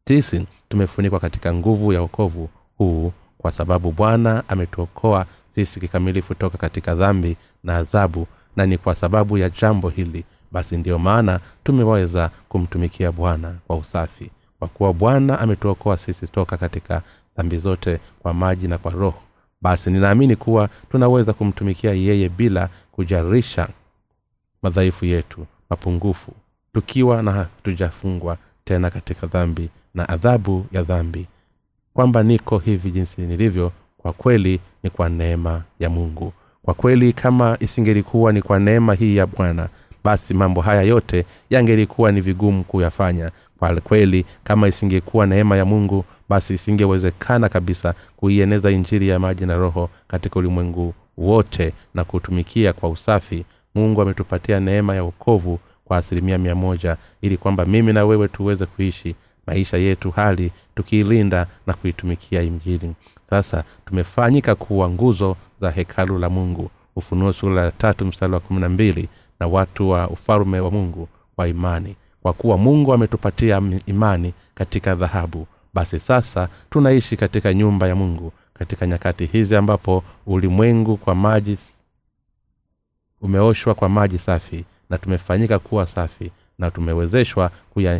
[0.07, 6.95] sisi tumefunikwa katika nguvu ya okovu huu kwa sababu bwana ametuokoa sisi kikamilifu toka katika
[6.95, 10.25] dhambi na adhabu na ni kwa sababu ya jambo hili.
[10.51, 17.01] Basi ndiyo maana tumeweza kumtumikia bwana kwa usafi kwa kuwa bwana ametuokoa sisi toka katika
[17.37, 19.19] dhambi zote kwa maji na kwa roho.
[19.61, 23.67] Basi ninaamini kuwa tunaweza kumtumikia yeye bila kujarisha
[24.61, 26.31] madhaifu yetu mapungufu
[26.73, 31.27] tukiwa na hatujafungwa tena katika dhambi na adhabu ya dhambi.
[31.93, 36.33] Kwamba niko hivi jinsi nilivyo kwa kweli ni kwa neema ya mungu.
[36.61, 39.69] Kwa kweli kama isingelikuwa ni kwa neema hii ya bwana
[40.03, 43.31] basi mambo haya yote yangelikuwa ni vigumu kuyafanya.
[43.59, 49.55] Kwa kweli kama isingekuwa neema ya mungu basi isingewezekana kabisa kuieneza injiri ya maji na
[49.55, 53.45] roho katika ulimwengu wote na kutumikia kwa usafi.
[53.75, 58.65] Mungu ametupatia neema ya ukovu kwa asilimia mia moja ili kwamba mimi na wewe tuweze
[58.65, 59.15] kuishi
[59.47, 62.93] maisha yetu hali tukiilinda na kuitumikia injili.
[63.29, 66.69] Sasa tumefanyika kuwa nguzo za hekalu la mungu.
[66.95, 71.07] Ufunuo sura ya tatu mstari wa kumi na mbili na watu wa ufalume wa mungu
[71.37, 71.95] wa imani.
[72.21, 78.87] Kwa kuwa mungu ametupatia imani katika dhahabu basi sasa tunaishi katika nyumba ya mungu katika
[78.87, 81.57] nyakati hizi ambapo ulimwengu kwa maji
[83.21, 87.51] umeoshwa kwa maji safi na tumefanyika kuwa safi na tumewezeshwa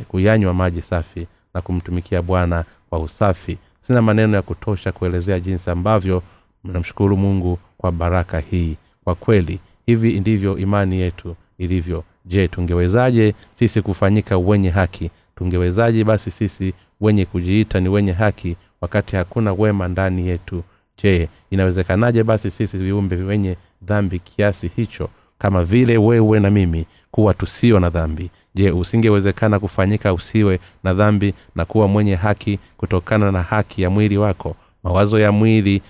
[0.08, 3.58] kuyanywa maji safi na kumtumikia bwana kwa usafi.
[3.80, 6.24] Sina maneno ya kutosha kuelezea jinsi ambavyo
[6.64, 8.78] namshukuru mungu kwa baraka hii.
[9.04, 12.04] Kwa kweli hivi ndivyo imani yetu ilivyo.
[12.26, 15.12] Je tungewezaje sisi kufanyika wenye haki?
[15.36, 20.64] Tungewezaje basi sisi wenye kujiita ni wenye haki wakati hakuna wema ndani yetu?
[21.04, 25.10] Je inawezekanaje basi sisi viumbe wenye dhambi kiasi hicho?
[25.38, 31.34] Kama vile wewe na mimi kuwa tusio na dhambi je usingewezekana kufanyika usiwe na dhambi
[31.56, 34.56] na kuwa mwenye haki kutokana na haki ya mwili wako?
[34.84, 35.82] Mawazo ya mwili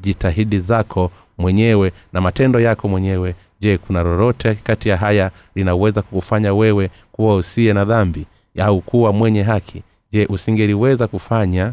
[0.00, 3.34] jitahidi zako mwenyewe na matendo yako mwenyewe.
[3.60, 8.26] Je kuna lolote kati ya haya linaweza kukufanya wewe kuwa usiye na dhambi
[8.58, 9.82] au kuwa mwenye haki?
[10.12, 11.72] Je usingeliweza kufanya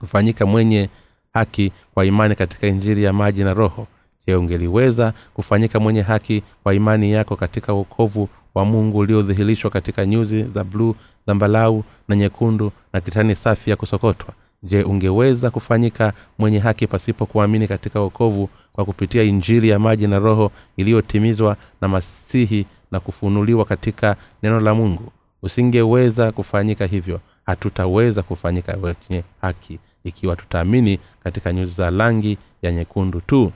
[0.00, 0.88] kufanyika mwenye
[1.34, 3.86] haki kwa imani katika injili ya maji na roho?
[4.26, 10.42] Je ungeliweza kufanyika mwenye haki kwa imani yako katika uokovu wa mungu uliodhihirishwa katika nyuzi
[10.42, 10.94] za bluu
[11.26, 14.34] zambalau na nyekundu na kitani safi ya kusokotwa.
[14.62, 20.18] Je ungeweza kufanyika mwenye haki pasipo kuamini katika uokovu kwa kupitia injili ya maji na
[20.18, 25.12] roho iliyotimizwa na masihi na kufunuliwa katika neno la mungu?
[25.42, 27.20] Usingeweza kufanyika hivyo.
[27.46, 33.52] Hatutaweza kufanyika wenye haki ikiwa tutaamini katika nyuzi za rangi ya nyekundu tu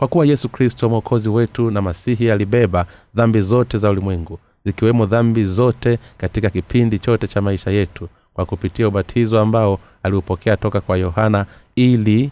[0.00, 5.44] kwa kuwa yesu kristo mwokozi wetu na masihi alibeba dhambi zote za ulimwengu zikiwemo dhambi
[5.44, 11.46] zote katika kipindi chote cha maisha yetu kwa kupitia ubatizo ambao aliupokea toka kwa yohana
[11.76, 12.30] ili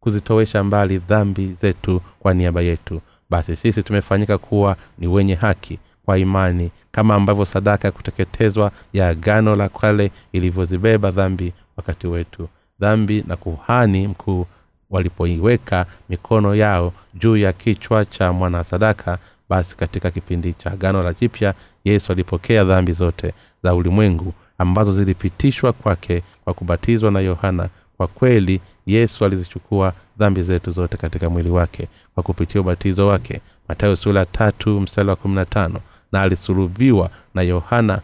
[0.00, 3.00] kuzitowesha mbali dhambi zetu kwa niaba yetu.
[3.30, 9.08] Basi sisi tumefanyika kuwa ni wenye haki kwa imani kama ambavyo sadaka ya kuteketezwa ya
[9.08, 12.48] agano la kale ilivyozibeba dhambi wakati wetu.
[12.80, 14.46] Dhambi na kuhani mkuu
[14.90, 21.54] walipoiweka mikono yao juu ya kichwa cha mwanasadaka basi katika kipindi cha agano la jipya
[21.84, 27.68] yesu alipokea dhambi zote za ulimwengu ambazo zilipitishwa kwake kwa kubatizwa na yohana.
[27.96, 33.40] Kwa kweli yesu alizichukua dhambi zetu zote katika mwili wake kwa kupitia ubatizo wake.
[33.68, 35.80] Matayo sura tatu mstari wa kumi na tano
[36.12, 38.00] na alisulubiwa na yohana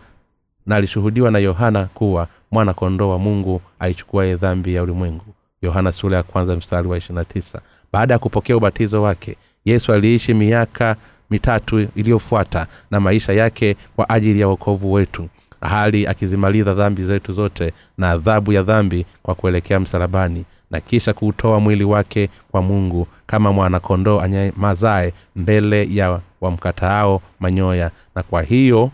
[0.66, 5.24] na alishuhudiwa na yohana kuwa mwana kondoo wa mungu aichukuaye dhambi ya ulimwengu
[5.62, 7.60] yohana sura ya kwanza mstari wa ishirina tisa.
[7.92, 10.96] Baada ya kupokea ubatizo wake yesu aliishi miaka
[11.30, 15.28] mitatu iliyofuata na maisha yake kwa ajili ya wokovu wetu
[15.60, 21.60] hali akizimaliza dhambi zetu zote na adhabu ya dhambi kwa kuelekea msalabani na kisha kuutoa
[21.60, 27.90] mwili wake kwa mungu kama mwanakondoo anyamazae mbele ya wamkataao manyoya.
[28.14, 28.90] Na kwa hiyo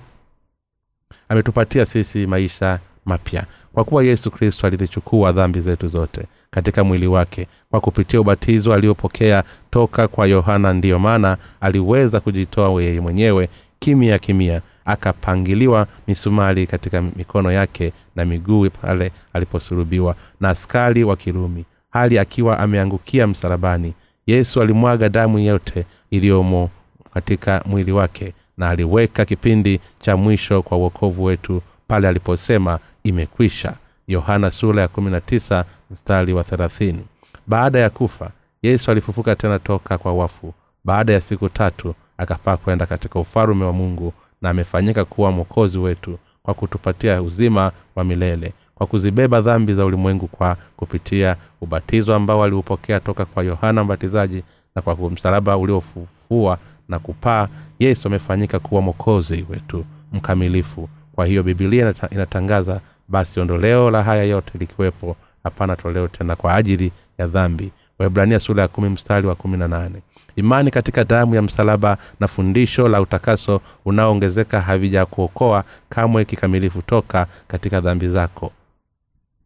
[1.29, 7.47] ametupatia sisi maisha mapya kwa kuwa yesu kristo alizichukua dhambi zetu zote katika mwili wake
[7.71, 14.61] kwa kupitia ubatizo aliopokea toka kwa yohana ndiyo maana aliweza kujitoa yeye mwenyewe kimya kimya
[14.85, 22.59] akapangiliwa misumari katika mikono yake na miguu pale aliposulubiwa na askari wa kirumi hali akiwa
[22.59, 23.95] ameangukia msalabani.
[24.27, 26.71] Yesu alimwaga damu yote iliyomo
[27.15, 33.75] katika mwili wake na aliweka kipindi cha mwisho kwa uokovu wetu pale aliposema imekwisha.
[34.09, 37.05] Yohana sura ya mstari wa thelathini.
[37.47, 38.31] Baada ya kufa
[38.63, 40.55] yesu alifufuka tena toka kwa wafu.
[40.85, 44.13] Baada ya siku tatu akapaa kwenda katika ufalume wa mungu
[44.43, 50.27] na amefanyika kuwa mwokozi wetu kwa kutupatia uzima wa milele kwa kuzibeba dhambi za ulimwengu
[50.29, 54.43] kwa kupitia ubatizo ambao aliupokea toka kwa yohana mbatizaji
[54.77, 57.49] na kwa msalaba uliofufua na kupaa.
[57.79, 60.89] Yesu amefanyika kuwa mwokozi wetu mkamilifu.
[61.15, 62.81] Kwa hiyo bibilia inatangaza
[63.13, 67.73] basi ondoleo la haya yote likiwepo hapana toleo tena kwa ajili ya dhambi.
[67.99, 70.03] Waibrania sura ya kumi mstari wa kumi na nane.
[70.37, 77.81] Imani katika damu ya msalaba na fundisho la utakaso unaoongezeka havijakuokoa kamwe kikamilifu toka katika
[77.81, 78.53] dhambi zako.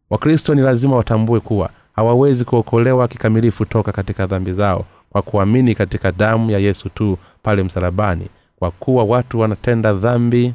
[0.09, 6.11] Wakristo ni lazima watambue kuwa hawawezi kuokolewa kikamilifu toka katika dhambi zao kwa kuamini katika
[6.11, 8.27] damu ya yesu tu pale msalabani
[8.59, 10.53] kwa kuwa watu wanatenda dhambi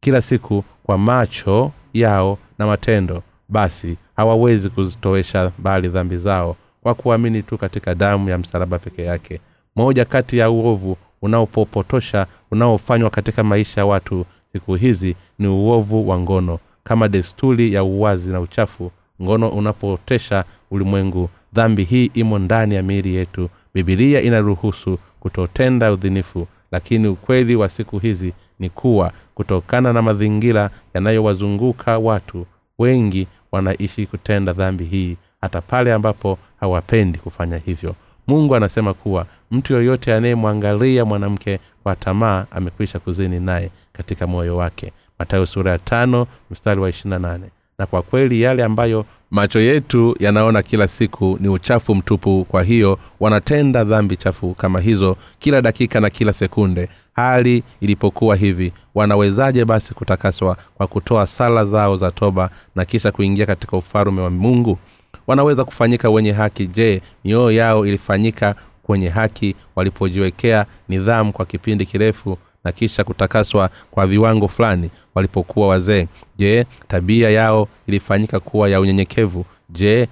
[0.00, 7.42] kila siku kwa macho yao na matendo basi hawawezi kuzitowesha mbali dhambi zao kwa kuamini
[7.42, 9.40] tu katika damu ya msalaba peke yake.
[9.76, 16.18] Moja kati ya uovu unaopopotosha unaofanywa katika maisha ya watu siku hizi ni uovu wa
[16.20, 16.58] ngono.
[16.84, 18.90] Kama desturi ya uwazi na uchafu
[19.22, 23.48] ngono unapotesha ulimwengu dhambi hii imo ndani ya miili yetu.
[23.74, 31.98] Bibilia inaruhusu kutotenda udhinifu lakini ukweli wa siku hizi ni kuwa kutokana na mazingira yanayowazunguka
[31.98, 32.46] watu
[32.78, 37.94] wengi wanaishi kutenda dhambi hii hata pale ambapo hawapendi kufanya hivyo.
[38.26, 44.92] Mungu anasema kuwa mtu yoyote anayemwangalia mwanamke kwa tamaa amekwisha kuzini naye katika moyo wake.
[45.18, 47.46] Matayo sura ya tano mstari wa ishirina nane.
[47.78, 52.98] Na kwa kweli yale ambayo macho yetu yanaona kila siku ni uchafu mtupu kwa hiyo
[53.20, 56.88] wanatenda dhambi chafu kama hizo kila dakika na kila sekunde.
[57.12, 63.46] Hali ilipokuwa hivi wanawezaje basi kutakaswa kwa kutoa sala zao za toba na kisha kuingia
[63.46, 64.78] katika ufalume wa mungu?
[65.26, 66.66] Wanaweza kufanyika wenye haki.
[66.66, 74.06] Je mioyo yao ilifanyika kwenye haki walipojiwekea nidhamu kwa kipindi kirefu na kisha kutakaswa kwa
[74.06, 76.06] viwango fulani walipokuwa wazee.
[76.38, 79.44] Je tabia yao ilifanyika kuwa ya unyenyekevu?
[79.70, 80.08] Je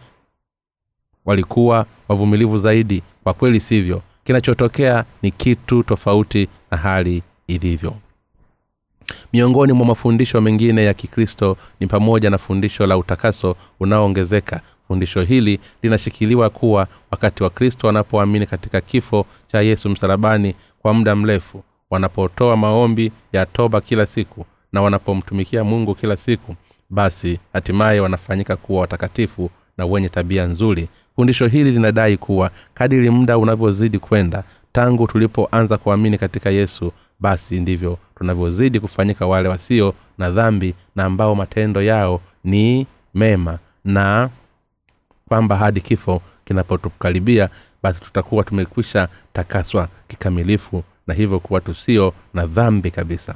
[1.25, 3.03] walikuwa wavumilivu zaidi?
[3.25, 4.03] Kwa kweli sivyo.
[4.25, 7.95] Kinachotokea ni kitu tofauti na hali ilivyo.
[9.33, 14.61] Miongoni mwa mafundisho mengine ya kikristo ni pamoja na fundisho la utakaso unaoongezeka.
[14.89, 21.17] Fundisho hili linashikiliwa kuwa wakati wa kristo wanapoamini katika kifo cha yesu msalabani kwa muda
[21.17, 26.55] mrefu wanapotoa maombi ya toba kila siku na wanapomtumikia mungu kila siku
[26.91, 30.89] basi hatimaye wanafanyika kuwa watakatifu na wenye tabia nzuri.
[31.17, 37.99] Fundisho hili linadai kuwa kadiri muda unavyozidi kwenda tangu tulipoanza kuamini katika yesu basi ndivyo
[38.15, 44.31] tunavyozidi kufanyika wale wasio na dhambi na ambao matendo yao ni mema na
[45.29, 47.49] kwamba hadi kifo kinapotukaribia
[47.83, 53.35] basi tutakuwa tumekwisha takaswa kikamilifu na hivyo kuwa tusio na dhambi kabisa.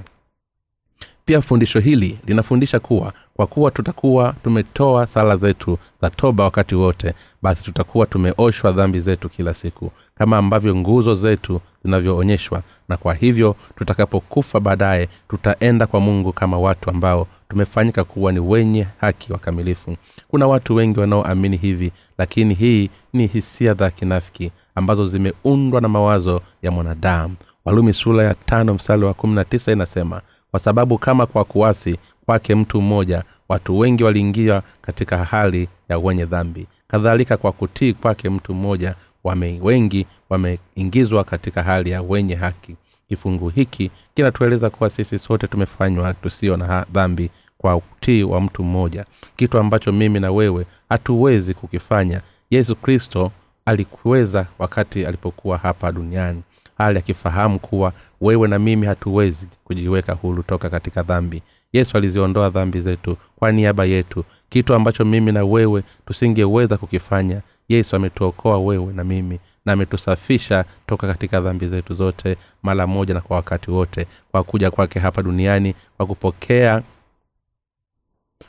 [1.24, 7.14] Pia fundisho hili linafundisha kuwa kwa kuwa tutakuwa tumetoa sala zetu za toba wakati wote
[7.42, 12.62] basi tutakuwa tumeoshwa dhambi zetu kila siku kama ambavyo nguzo zetu zinavyoonyeshwa.
[12.88, 18.86] Na kwa hivyo tutakapokufa baadaye tutaenda kwa mungu kama watu ambao tumefanyika kuwa ni wenye
[19.00, 19.96] haki wakamilifu.
[20.28, 26.40] Kuna watu wengi wanaoamini hivi lakini hii ni hisia za kinafiki ambazo zimeundwa na mawazo
[26.62, 30.20] ya mwanadamu walumi sura ya tano msali wa kumi na tisa inasema
[30.50, 36.24] kwa sababu kama kwa kuwasi kwake mtu mmoja watu wengi waliingia katika hali ya wenye
[36.26, 36.66] dhambi.
[36.88, 38.94] Kadhalika kwa kutii kwake mtu mmoja
[39.24, 42.76] wame wengi wameingizwa katika hali ya wenye haki.
[43.08, 49.04] Kifungu hiki kinatueleza kuwa sisi sote tumefanywa tusio na dhambi kwa utii wa mtu mmoja.
[49.36, 52.20] Kitu ambacho mimi na wewe hatuwezi kukifanya.
[52.50, 53.30] Yesu kristo
[53.64, 56.42] alikuweza wakati alipokuwa hapa duniani
[56.82, 61.42] hali akifahamu kuwa wewe na mimi hatuwezi kujiweka huru toka katika dhambi.
[61.72, 64.24] Yesu aliziondoa dhambi zetu kwa niaba yetu.
[64.48, 71.06] Kitu ambacho mimi na wewe tusingeweza kukifanya yesu ametuokoa wewe na mimi na ametusafisha toka
[71.06, 75.74] katika dhambi zetu zote mara moja na kwa wakati wote kwa kuja kwake hapa duniani
[75.96, 76.82] kwa kupokea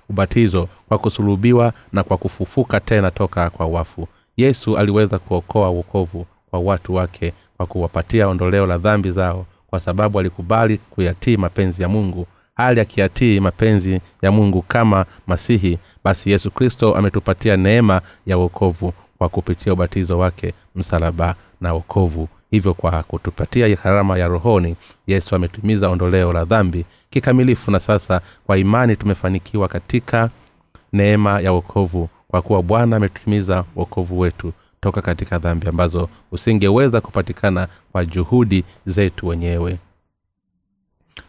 [0.09, 4.07] ubatizo kwa kusulubiwa na kwa kufufuka tena toka kwa wafu.
[4.37, 10.19] Yesu aliweza kuokoa uokovu kwa watu wake kwa kuwapatia ondoleo la dhambi zao kwa sababu
[10.19, 12.27] alikubali kuyatii mapenzi ya mungu.
[12.55, 19.29] Hali akiyatii mapenzi ya mungu kama masihi basi yesu kristo ametupatia neema ya uokovu kwa
[19.29, 22.27] kupitia ubatizo wake msalaba na wokovu.
[22.51, 24.75] Hivyo kwa kutupatia gharama ya rohoni
[25.07, 30.29] yesu ametimiza ondoleo la dhambi kikamilifu na sasa kwa imani tumefanikiwa katika
[30.93, 34.53] neema ya wokovu kwa kuwa bwana ametutimiza wokovu wetu
[34.83, 39.79] toka katika dhambi ambazo usingeweza kupatikana kwa juhudi zetu wenyewe.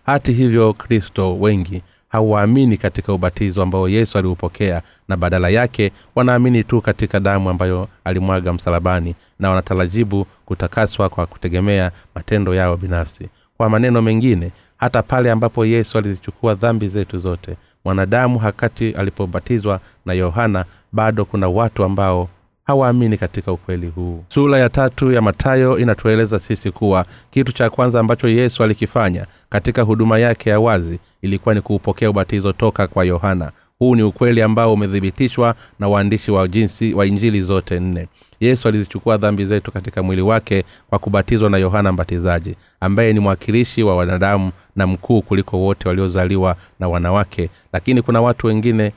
[0.06, 6.80] Hati hivyo kristo wengi hawaamini katika ubatizo ambao yesu aliupokea na badala yake wanaamini tu
[6.80, 13.28] katika damu ambayo alimwaga msalabani na wanatarajibu kutakaswa kwa kutegemea matendo yao binafsi.
[13.56, 20.12] Kwa maneno mengine hata pale ambapo yesu alizichukua dhambi zetu zote mwanadamu hakati alipobatizwa na
[20.12, 22.28] yohana bado kuna watu ambao
[22.64, 24.24] hawaamini katika ukweli huu.
[24.28, 29.82] Sura ya tatu ya matayo inatueleza sisi kuwa kitu cha kwanza ambacho yesu alikifanya katika
[29.82, 33.52] huduma yake ya wazi ilikuwa ni kuupokea ubatizo toka kwa yohana.
[33.78, 38.08] Huu ni ukweli ambao umethibitishwa na waandishi wa jinsi wa injili zote nne.
[38.40, 43.82] Yesu alizichukua dhambi zetu katika mwili wake kwa kubatizwa na yohana mbatizaji ambaye ni mwakilishi
[43.82, 47.50] wa wanadamu na mkuu kuliko wote waliozaliwa na wanawake.
[47.72, 48.92] Lakini kuna watu wengine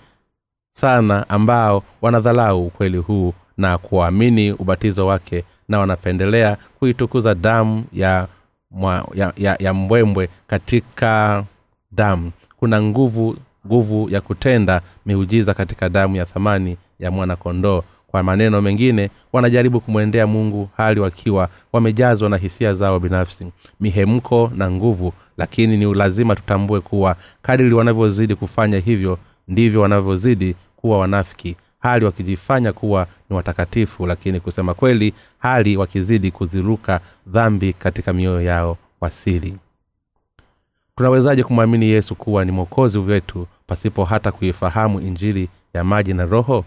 [0.72, 8.28] sana ambao wanadhalau ukweli huu na kuamini ubatizo wake na wanapendelea kuitukuza damu ya,
[8.72, 11.44] mwa, ya, ya, ya mbwembwe katika
[11.92, 12.32] damu.
[12.60, 13.38] Kuna nguvu
[13.68, 17.84] nguvu ya kutenda miujiza katika damu ya thamani ya mwana-kondoo.
[18.08, 23.48] Kwa maneno mengine wanajaribu kumwendea mungu hali wakiwa wamejazwa na hisia zao binafsi.
[23.80, 31.00] Mihemko na nguvu lakini ni lazima tutambue kuwa kadiri wanavyozidi kufanya hivyo ndivyo wanavyozidi kuwa
[31.00, 38.42] wanafiki hali wakijifanya kuwa ni watakatifu lakini kusema kweli hali wakizidi kuziruka dhambi katika mioyo
[38.42, 39.58] yao wasili
[40.96, 46.66] tunawezaje kumwamini yesu kuwa ni mwokozi wetu pasipo hata kuifahamu injili ya maji na roho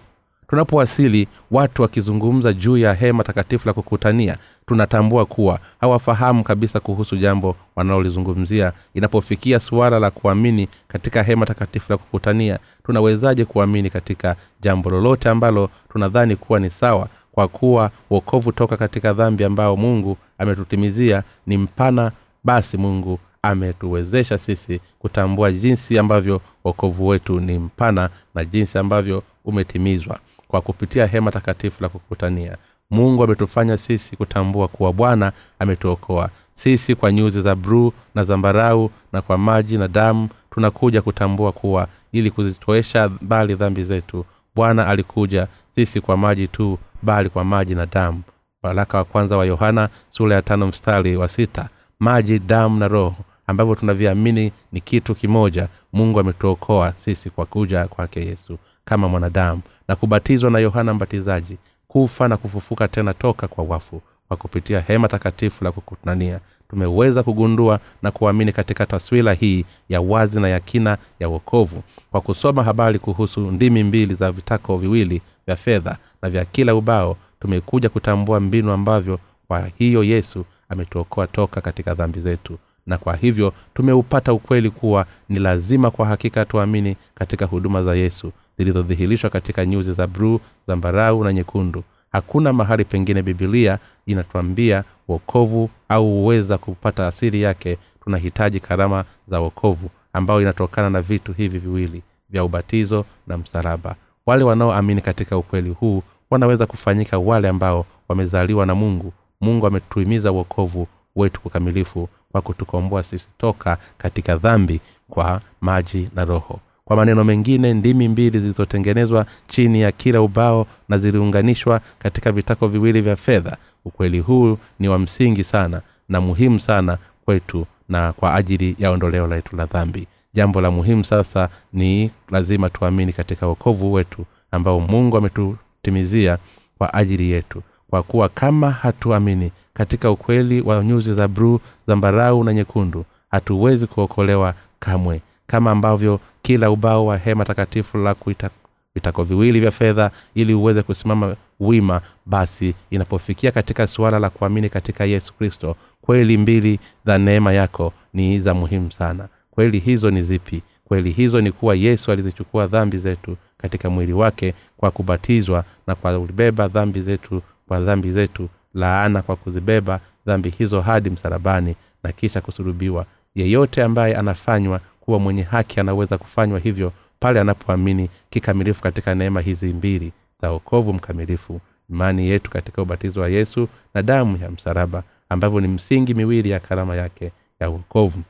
[0.51, 4.37] tunapowasili watu wakizungumza juu ya hema takatifu la kukutania
[4.67, 8.73] tunatambua kuwa hawafahamu kabisa kuhusu jambo wanalolizungumzia.
[8.95, 15.71] Inapofikia suala la kuamini katika hema takatifu la kukutania tunawezaje kuamini katika jambo lolote ambalo
[15.93, 17.09] tunadhani kuwa ni sawa?
[17.33, 22.13] Kwa kuwa wokovu toka katika dhambi ambao mungu ametutimizia ni mpana
[22.45, 30.19] basi mungu ametuwezesha sisi kutambua jinsi ambavyo wokovu wetu ni mpana na jinsi ambavyo umetimizwa
[30.51, 32.57] kwa kupitia hema takatifu la kukutania.
[32.91, 36.31] Mungu ametufanya sisi kutambua kuwa bwana ametuokoa.
[36.53, 41.89] Sisi kwa nyuzi za bruu na zambarau na kwa maji na damu tunakuja kutambua kuwa
[42.13, 44.25] ili kuzitoesha mbali dhambi zetu
[44.55, 48.23] bwana alikuja sisi kwa maji tu bali kwa maji na damu.
[48.63, 51.69] Waraka wa kwanza wa yohana sura ya tano mstari wa sita.
[52.01, 58.21] Maji damu na roho ambavyo tunaviamini ni kitu kimoja mungu ametuokoa sisi kwa kuja kwake
[58.27, 59.61] yesu kama mwanadamu
[59.91, 65.09] na kubatizwa na yohana mbatizaji kufa na kufufuka tena toka kwa wafu kwa kupitia hema
[65.09, 70.99] takatifu la kukutania tumeweza kugundua na kuamini katika taswira hii ya wazi na ya kina
[71.21, 76.45] ya uokovu kwa kusoma habari kuhusu ndimi mbili za vitako viwili vya fedha na vya
[76.45, 79.19] kila ubao tumekuja kutambua mbinu ambavyo
[79.49, 82.59] kwa hiyo yesu ametuokoa toka katika dhambi zetu.
[82.87, 88.33] Na kwa hivyo tumeupata ukweli kuwa ni lazima kwa hakika tuamini katika huduma za yesu
[88.61, 91.83] zilizodhihirishwa katika nyuzi za bruu zambarau na nyekundu.
[92.13, 97.79] Hakuna mahali pengine bibilia inatuambia wokovu au huweza kupata asili yake.
[98.05, 103.95] Tunahitaji karama za wokovu ambayo inatokana na vitu hivi viwili vya ubatizo na msalaba.
[104.27, 109.13] Wale wanaoamini katika ukweli huu wanaweza kufanyika wale ambao wamezaliwa na mungu.
[109.41, 110.87] Mungu ametuhimiza uokovu
[111.17, 114.81] wetu kukamilifu kwa kutukomboa sisi toka katika dhambi
[115.11, 116.61] kwa maji na roho
[116.91, 123.01] kwa maneno mengine ndimi mbili zilizotengenezwa chini ya kila ubao na ziliunganishwa katika vitako viwili
[123.01, 123.57] vya fedha.
[123.85, 129.27] Ukweli huu ni wa msingi sana na muhimu sana kwetu na kwa ajili ya ondoleo
[129.27, 130.07] letu la dhambi.
[130.35, 136.39] Jambo la muhimu sasa ni lazima tuamini katika wokovu wetu ambao mungu ametutimizia
[136.79, 137.63] kwa ajili yetu.
[137.91, 144.55] Kwa kuwa kama hatuamini katika ukweli wa nyuzi za bruu zambarau na nyekundu hatuwezi kuokolewa
[144.81, 145.21] kamwe
[145.51, 148.51] kama ambavyo kila ubao wa hema takatifu la kuita
[148.95, 155.05] vitako viwili vya fedha ili uweze kusimama wima basi inapofikia katika suala la kuamini katika
[155.05, 159.29] yesu kristo kweli mbili za neema yako ni za muhimu sana.
[159.51, 160.63] Kweli hizo ni zipi?
[160.85, 166.21] Kweli hizo ni kuwa yesu alizichukua dhambi zetu katika mwili wake kwa kubatizwa na kwa
[166.21, 172.41] kubeba dhambi zetu kwa dhambi zetu laana kwa kuzibeba dhambi hizo hadi msalabani na kisha
[172.41, 173.07] kusulubiwa.
[173.35, 174.81] Yeyote ambaye anafanywa
[175.11, 180.93] kuwa mwenye haki anaweza kufanywa hivyo pale anapoamini kikamilifu katika neema hizi mbili za okovu
[180.93, 181.61] mkamilifu.
[181.91, 186.61] Imani yetu katika ubatizo wa yesu na damu ya msalaba ambavyo ni msingi miwili ya
[186.61, 188.23] karama yake ya uokovu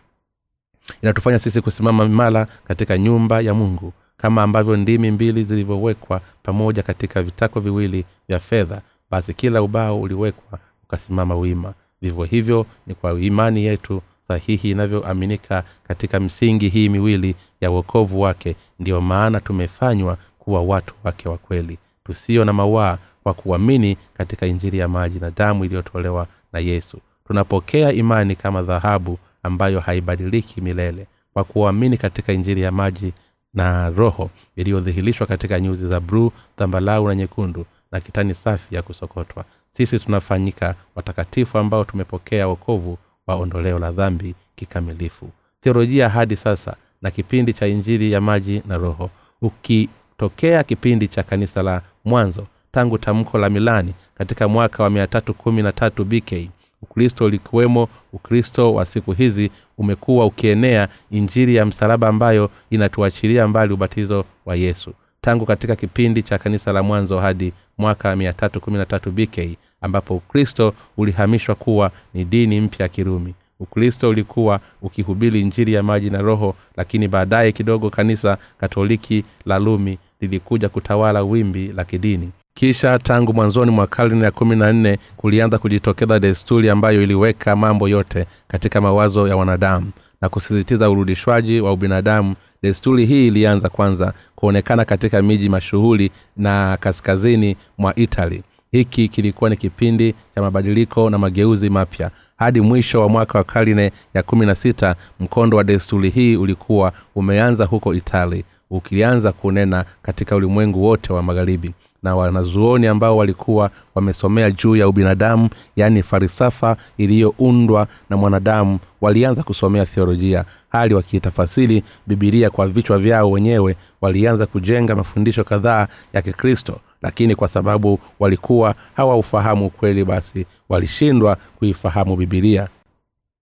[1.02, 7.22] inatufanya sisi kusimama imara katika nyumba ya mungu kama ambavyo ndimi mbili zilivyowekwa pamoja katika
[7.22, 11.74] vitako viwili vya fedha basi kila ubao uliwekwa ukasimama wima.
[12.02, 18.56] Vivyo hivyo ni kwa imani yetu sahihi inavyoaminika katika misingi hii miwili ya uokovu wake.
[18.78, 21.78] Ndiyo maana tumefanywa kuwa watu wake wa kweli.
[22.04, 26.98] Tusio na mawaa kwa kuamini katika injiri ya maji na damu iliyotolewa na yesu.
[27.26, 31.06] Tunapokea imani kama dhahabu ambayo haibadiliki milele.
[31.32, 33.12] Kwa kuamini katika injiri ya maji
[33.54, 39.44] na roho iliyodhihirishwa katika nyuzi za bruu dhambalau na nyekundu na kitani safi ya kusokotwa.
[39.70, 42.98] Sisi tunafanyika watakatifu ambao tumepokea wokovu
[43.30, 45.30] wa ondoleo la dhambi kikamilifu.
[45.60, 49.10] Theolojia hadi sasa na kipindi cha injili ya maji na roho.
[49.42, 56.50] Ukitokea kipindi cha kanisa la mwanzo tangu tamko la milani katika mwaka wa 313 bk
[56.82, 64.24] ukristo ulikuwemo ukristo wa siku hizi umekuwa ukienea injili ya msalaba ambayo inatuachilia mbali ubatizo
[64.46, 64.92] wa yesu.
[65.20, 71.90] Tangu katika kipindi cha kanisa la mwanzo hadi mwaka 313 bk ambapo ukristo ulihamishwa kuwa
[72.14, 73.34] ni dini mpya ya kirumi.
[73.60, 79.98] Ukristo ulikuwa ukihubiri njiri ya maji na roho lakini baadaye kidogo kanisa katoliki la lumi
[80.20, 82.30] lilikuja kutawala wimbi la kidini.
[82.54, 87.88] Kisha tangu mwanzoni mwa karne ya kumi na nne kulianza kujitokeza desturi ambayo iliweka mambo
[87.88, 89.90] yote katika mawazo ya wanadamu
[90.22, 92.34] na kusisitiza urudishwaji wa ubinadamu.
[92.62, 98.42] Desturi hii ilianza kwanza kuonekana katika miji mashuhuri na kaskazini mwa itali
[98.72, 102.10] hiki kilikuwa ni kipindi cha mabadiliko na mageuzi mapya.
[102.36, 106.92] Hadi mwisho wa mwaka wa karne ya kumi na sita mkondo wa desturi hii ulikuwa
[107.14, 114.50] umeanza huko itali ukianza kunena katika ulimwengu wote wa magharibi na wanazuoni ambao walikuwa wamesomea
[114.50, 120.44] juu ya ubinadamu yaani farisafa iliyoundwa na mwanadamu walianza kusomea theolojia.
[120.68, 126.80] Hali wakiitafasiri bibilia kwa vichwa vyao wenyewe walianza kujenga mafundisho kadhaa ya kikristo.
[127.02, 132.68] Lakini kwa sababu walikuwa hawaufahamu ukweli basi walishindwa kuifahamu bibilia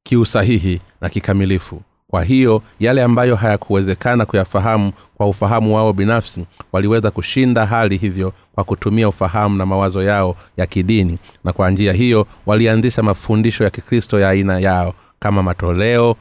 [0.02, 7.66] kiusahihi na kikamilifu kwa hiyo yale ambayo hayakuwezekana kuyafahamu kwa ufahamu wao binafsi waliweza kushinda
[7.66, 11.18] hali hivyo kwa kutumia ufahamu na mawazo yao ya kidini.
[11.44, 16.16] Na kwa njia hiyo walianzisha mafundisho ya kikristo ya aina yao kama matoleo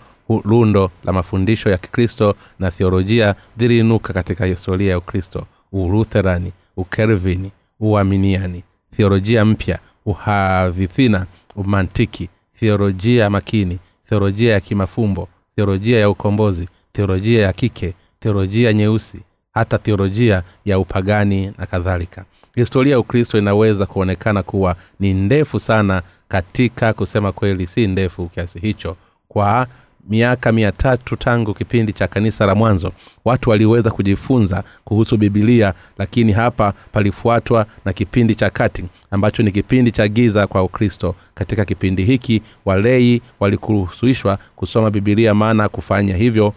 [0.45, 5.45] lundo la mafundisho ya kikristo na theolojia dhiliinuka katika historia ya ukristo.
[5.71, 8.63] Ulutherani ukervini uaminiani
[8.97, 11.25] theolojia mpya uhadhithina
[11.55, 12.29] umantiki
[12.59, 13.79] theolojia makini
[14.09, 15.27] theolojia ya kimafumbo
[15.62, 19.20] theolojia ya ukombozi theolojia ya kike theolojia nyeusi
[19.53, 22.26] hata theolojia ya upagani na kadhalika.
[22.55, 28.60] Historia ya ukristo inaweza kuonekana kuwa ni ndefu sana katika kusema kweli si ndefu kiasi
[28.60, 28.95] hicho
[29.28, 29.68] kwa
[30.10, 32.91] miaka mia tatu tangu kipindi cha kanisa la mwanzo
[33.26, 39.91] watu waliweza kujifunza kuhusu bibilia lakini hapa palifuatwa na kipindi cha kati ambacho ni kipindi
[39.91, 41.16] cha giza kwa ukristo.
[41.34, 46.53] Katika kipindi hiki walei walikuruhusishwa kusoma bibilia maana kufanya hivyo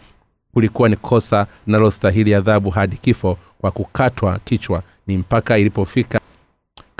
[0.53, 4.83] kulikuwa ni kosa linalostahili adhabu hadi kifo kwa kukatwa kichwa.
[5.07, 6.21] Ni mpaka ilipofika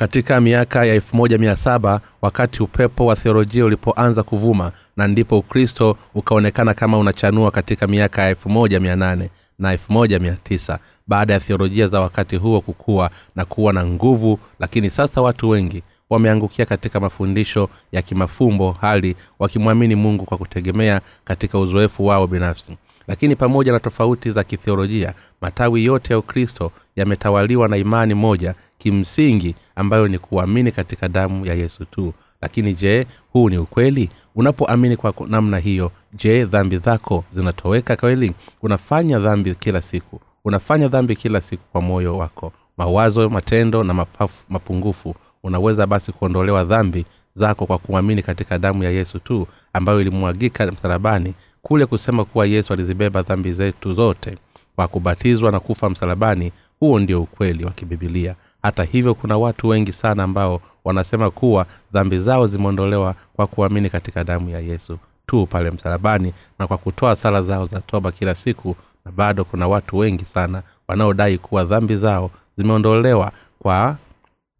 [0.01, 6.99] katika miaka ya 17 wakati upepo wa theolojia ulipoanza kuvuma na ndipo ukristo ukaonekana kama
[6.99, 9.29] unachanua katika miaka ya 18
[9.59, 15.23] na 19 baada ya theolojia za wakati huo kukua na kuwa na nguvu lakini sasa
[15.23, 22.27] watu wengi wameangukia katika mafundisho ya kimafumbo hali wakimwamini mungu kwa kutegemea katika uzoefu wao
[22.27, 22.77] binafsi
[23.09, 29.55] lakini pamoja na tofauti za kithiolojia matawi yote ya ukristo yametawaliwa na imani moja kimsingi
[29.77, 32.13] ambayo ni kuamini katika damu ya yesu tu.
[32.43, 34.11] Lakini je huu ni ukweli?
[34.35, 38.33] Unapoamini kwa namna hiyo je dhambi zako zinatoweka kweli?
[38.63, 40.21] Unafanya dhambi kila siku.
[40.45, 42.53] Unafanya dhambi kila siku kwa moyo wako.
[42.77, 45.15] Mawazo matendo na mapafu, mapungufu.
[45.43, 51.35] Unaweza basi kuondolewa dhambi zako kwa kuamini katika damu ya yesu tu ambayo ilimwagika msalabani
[51.63, 54.39] kule kusema kuwa yesu alizibeba dhambi zetu zote
[54.77, 59.93] kwa kubatizwa na kufa msalabani huo ndio ukweli wa kibibilia hata hivyo kuna watu wengi
[59.93, 65.71] sana ambao wanasema kuwa dhambi zao zimeondolewa kwa kuamini katika damu ya yesu tu pale
[65.71, 70.25] msalabani na kwa kutoa sala zao za toba kila siku na bado kuna watu wengi
[70.25, 73.97] sana wanaodai kuwa dhambi zao zimeondolewa kwa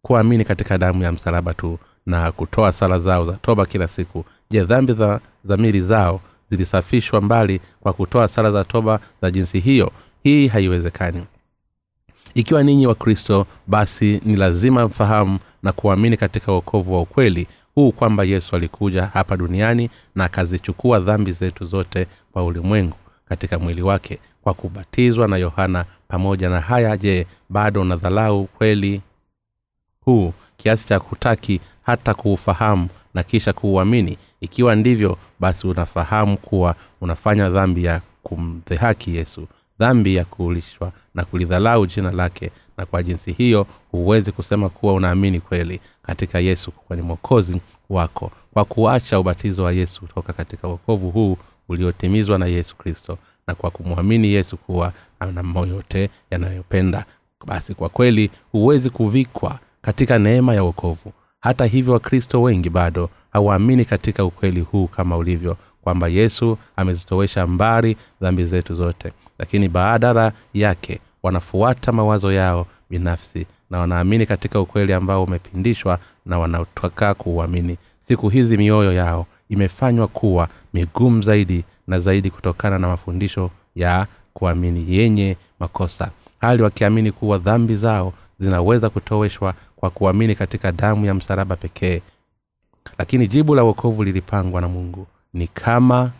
[0.01, 4.25] kuamini katika damu ya msalaba tu na kutoa sala zao za toba kila siku.
[4.49, 6.21] Je dhambi za dhamiri zao
[6.51, 9.91] zilisafishwa mbali kwa kutoa sala za toba za jinsi hiyo.
[10.23, 11.23] Hii haiwezekani.
[12.33, 17.91] Ikiwa ninyi wa kristo basi ni lazima mfahamu na kuamini katika uokovu wa ukweli huu
[17.91, 22.95] kwamba yesu alikuja hapa duniani na akazichukua dhambi zetu zote kwa ulimwengu
[23.25, 29.01] katika mwili wake kwa kubatizwa na yohana pamoja na haya je bado unadhalau kweli
[30.01, 37.49] huu kiasi cha kutaki hata kuufahamu na kisha kuuamini ikiwa ndivyo basi unafahamu kuwa unafanya
[37.49, 39.47] dhambi ya kumdhihaki yesu
[39.79, 45.39] dhambi ya kuulishwa na kulidhalau jina lake na kwa jinsi hiyo huwezi kusema kuwa unaamini
[45.39, 48.31] kweli katika yesu kwenye mwokozi wako.
[48.53, 51.37] Kwa kuacha ubatizo wa yesu kutoka katika uokovu huu
[51.69, 53.17] uliotimizwa na yesu kristo
[53.47, 57.05] na kwa kumwamini yesu kuwa ana moyo yote yanayopenda
[57.45, 63.85] basi kwa kweli huwezi kuvikwa katika neema ya uokovu hata hivyo wakristo wengi bado hawaamini
[63.85, 69.11] katika ukweli huu kama ulivyo kwamba yesu amezitowesha mbali dhambi zetu zote.
[69.39, 77.13] Lakini baadara yake wanafuata mawazo yao binafsi na wanaamini katika ukweli ambao umepindishwa na wanaotaka
[77.13, 77.77] kuuamini.
[77.99, 84.95] Siku hizi mioyo yao imefanywa kuwa migumu zaidi na zaidi kutokana na mafundisho ya kuamini
[84.97, 86.11] yenye makosa.
[86.41, 92.01] Hali wakiamini kuwa dhambi zao zinaweza kutoweshwa kwa kuamini katika damu ya msalaba pekee
[92.97, 95.07] lakini jibu la uokovu lilipangwa na mungu.
[95.33, 96.11] Ni kama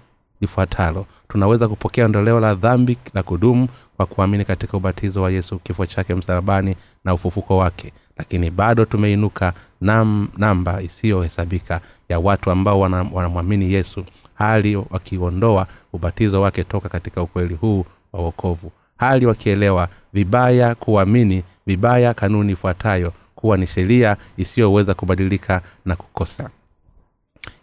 [0.42, 1.06] lifuatalo.
[1.28, 6.16] Tunaweza kupokea ondoleo la dhambi la kudumu kwa kuamini katika ubatizo wa yesu kifo chake
[6.16, 7.94] msalabani na ufufuko wake.
[8.18, 16.42] Lakini bado tumeinuka nam, namba isiyohesabika ya watu ambao wanamwamini wana yesu hali wakiondoa ubatizo
[16.42, 23.58] wake toka katika ukweli huu wa uokovu hali wakielewa vibaya kuamini vibaya kanuni ifuatayo kuwa
[23.58, 26.50] ni sheria isiyoweza kubadilika na kukosa.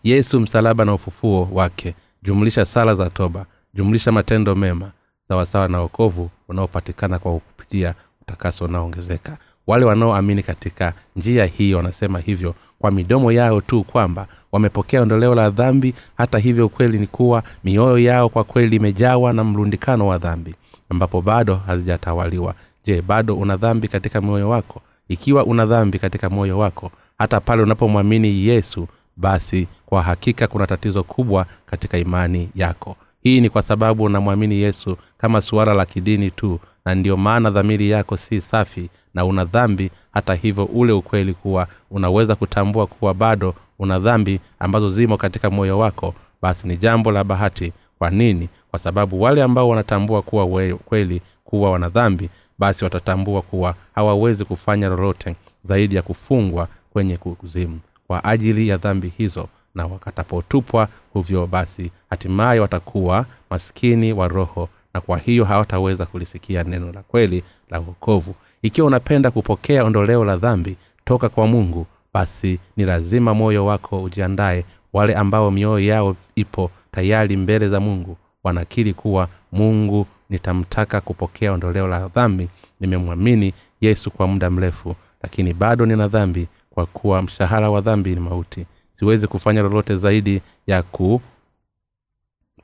[0.03, 1.95] Yesu msalaba na ufufuo wake.
[2.23, 3.47] Jumlisha sala za toba.
[3.75, 4.91] Jumlisha matendo mema.
[5.29, 9.37] Sawasawa na wokovu unaopatikana kwa kupitia utakaso unaoongezeka.
[9.67, 15.51] Wale wanaoamini katika njia hii wanasema hivyo kwa midomo yao tu kwamba wamepokea ondoleo la
[15.51, 15.95] dhambi.
[16.17, 20.55] Hata hivyo ukweli ni kuwa mioyo yao kwa kweli imejawa na mlundikano wa dhambi
[20.91, 22.55] ambapo bado hazijatawaliwa.
[22.85, 27.63] Je bado una dhambi katika mioyo wako ikiwa una dhambi katika moyo wako hata pale
[27.63, 32.97] unapomwamini yesu basi kwa hakika kuna tatizo kubwa katika imani yako.
[33.23, 37.91] Hii ni kwa sababu unamwamini yesu kama suala la kidini tu na ndiyo maana dhamiri
[37.91, 39.91] yako si safi na una dhambi.
[40.13, 45.79] Hata hivyo ule ukweli kuwa unaweza kutambua kuwa bado una dhambi ambazo zimo katika moyo
[45.79, 47.73] wako basi ni jambo la bahati.
[47.99, 48.49] Kwa nini?
[48.71, 54.45] Kwa sababu wale ambao wanatambua kuwa we, kweli kuwa wana dhambi basi watatambua kuwa hawawezi
[54.45, 57.81] kufanya lolote zaidi ya kufungwa kwenye kuzimu.
[58.07, 65.01] Kwa ajili ya dhambi hizo na wakatapotupwa huvyo basi hatimaye watakuwa maskini wa roho na
[65.01, 70.77] kwa hiyo hawataweza kulisikia neno la kweli la uokovu ikiwa unapenda kupokea ondoleo la dhambi
[71.05, 77.37] toka kwa mungu basi ni lazima moyo wako ujiandaye wale ambao mioyo yao ipo tayari
[77.37, 82.49] mbele za mungu wanakiri kuwa mungu nitamtaka kupokea ondoleo la dhambi.
[82.81, 88.21] Nimemwamini yesu kwa muda mrefu lakini bado nina dhambi kwa kuwa mshahara wa dhambi ni
[88.21, 88.67] mauti.
[88.99, 90.83] Siwezi kufanya lolote zaidi ya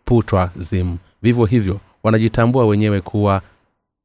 [0.04, 0.98] kuputwa zimu.
[1.22, 3.42] Vivyo hivyo wanajitambua wenyewe kuwa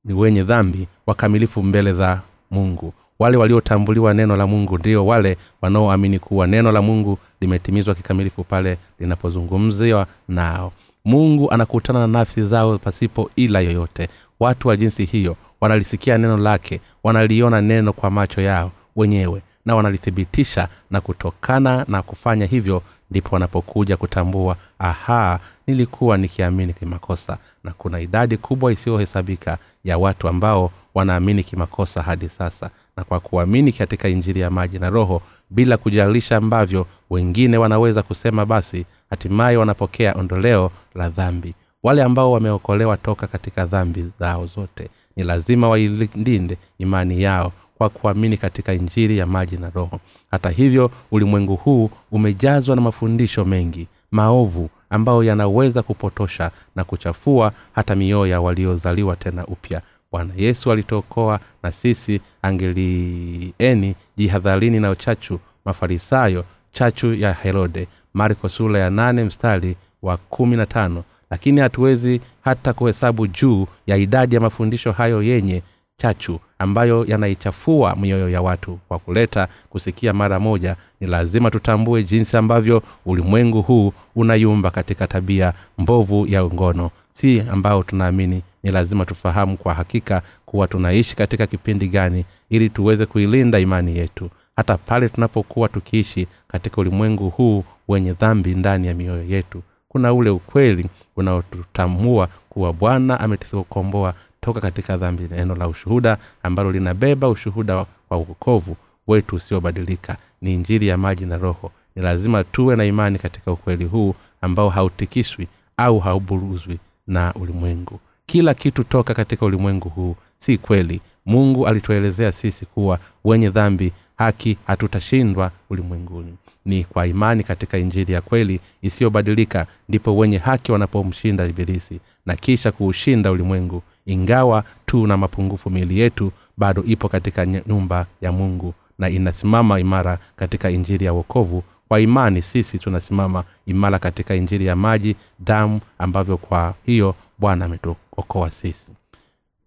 [0.05, 2.93] ni wenye dhambi wakamilifu mbele za mungu.
[3.19, 8.77] Wale waliotambuliwa neno la mungu ndio wale wanaoamini kuwa neno la mungu limetimizwa kikamilifu pale
[8.99, 10.71] linapozungumziwa nao
[11.09, 14.09] mungu anakutana na nafsi zao pasipo ila yoyote.
[14.39, 20.67] Watu wa jinsi hiyo wanalisikia neno lake wanaliona neno kwa macho yao wenyewe na wanalithibitisha
[20.91, 22.81] na kutokana na kufanya hivyo
[23.11, 27.37] ndipo wanapokuja kutambua aha nilikuwa nikiamini kimakosa.
[27.63, 32.69] Na kuna idadi kubwa isiyohesabika ya watu ambao wanaamini kimakosa hadi sasa.
[32.97, 38.45] Na kwa kuamini katika injili ya maji na roho bila kujalisha ambavyo wengine wanaweza kusema
[38.45, 41.53] basi hatimaye wanapokea ondoleo la dhambi.
[41.83, 48.37] Wale ambao wameokolewa toka katika dhambi zao zote ni lazima wailinde imani yao kwa kuamini
[48.37, 49.99] katika injili ya maji na roho.
[50.31, 57.95] Hata hivyo ulimwengu huu umejazwa na mafundisho mengi maovu ambayo yanaweza kupotosha na kuchafua hata
[57.95, 59.81] mioyo ya waliozaliwa tena upya
[60.11, 68.79] bwana yesu alitokoa na sisi angelieni jihadharini na uchachu mafarisayo chachu ya herode marko sura
[68.79, 71.03] ya nane mstari wa kumi na tano.
[71.31, 75.63] Lakini hatuwezi hata kuhesabu juu ya idadi ya mafundisho hayo yenye
[75.97, 78.79] chachu ambayo yanaichafua mioyo ya watu.
[78.87, 85.53] Kwa kuleta kusikia mara moja ni lazima tutambue jinsi ambavyo ulimwengu huu unayumba katika tabia
[85.77, 91.87] mbovu ya ngono si ambao tunaamini ni lazima tufahamu kwa hakika kuwa tunaishi katika kipindi
[91.87, 94.29] gani ili tuweze kuilinda imani yetu.
[94.55, 99.61] Hata pale tunapokuwa tukiishi katika ulimwengu huu wenye dhambi ndani ya mioyo yetu.
[99.89, 100.85] Kuna ule ukweli
[101.15, 107.75] unaotutambua kuwa bwana ametukomboa toka katika dhambi neno la ushuhuda ambalo linabeba ushuhuda
[108.09, 108.75] wa uokovu
[109.07, 110.17] wetu usiobadilika.
[110.41, 111.71] Ni injili ya maji na roho.
[111.95, 115.47] Ni lazima tuwe na imani katika ukweli huu ambao hautikiswi
[115.77, 116.79] au hauburuzwi
[117.09, 117.99] na ulimwengu.
[118.25, 121.01] Kila kitu toka katika ulimwengu huu si kweli.
[121.25, 126.33] Mungu alituelezea sisi kuwa wenye dhambi haki hatutashindwa ulimwenguni.
[126.65, 132.71] Ni kwa imani katika injili ya kweli isiyobadilika ndipo wenye haki wanapomshinda ibilisi na kisha
[132.71, 133.83] kuushinda ulimwengu.
[134.05, 140.17] Ingawa tu na mapungufu miili yetu bado ipo katika nyumba ya mungu na inasimama imara
[140.35, 146.37] katika injili ya wokovu kwa imani sisi tunasimama imara katika injili ya maji damu ambavyo
[146.37, 148.91] kwa hiyo bwana ametuokoa sisi.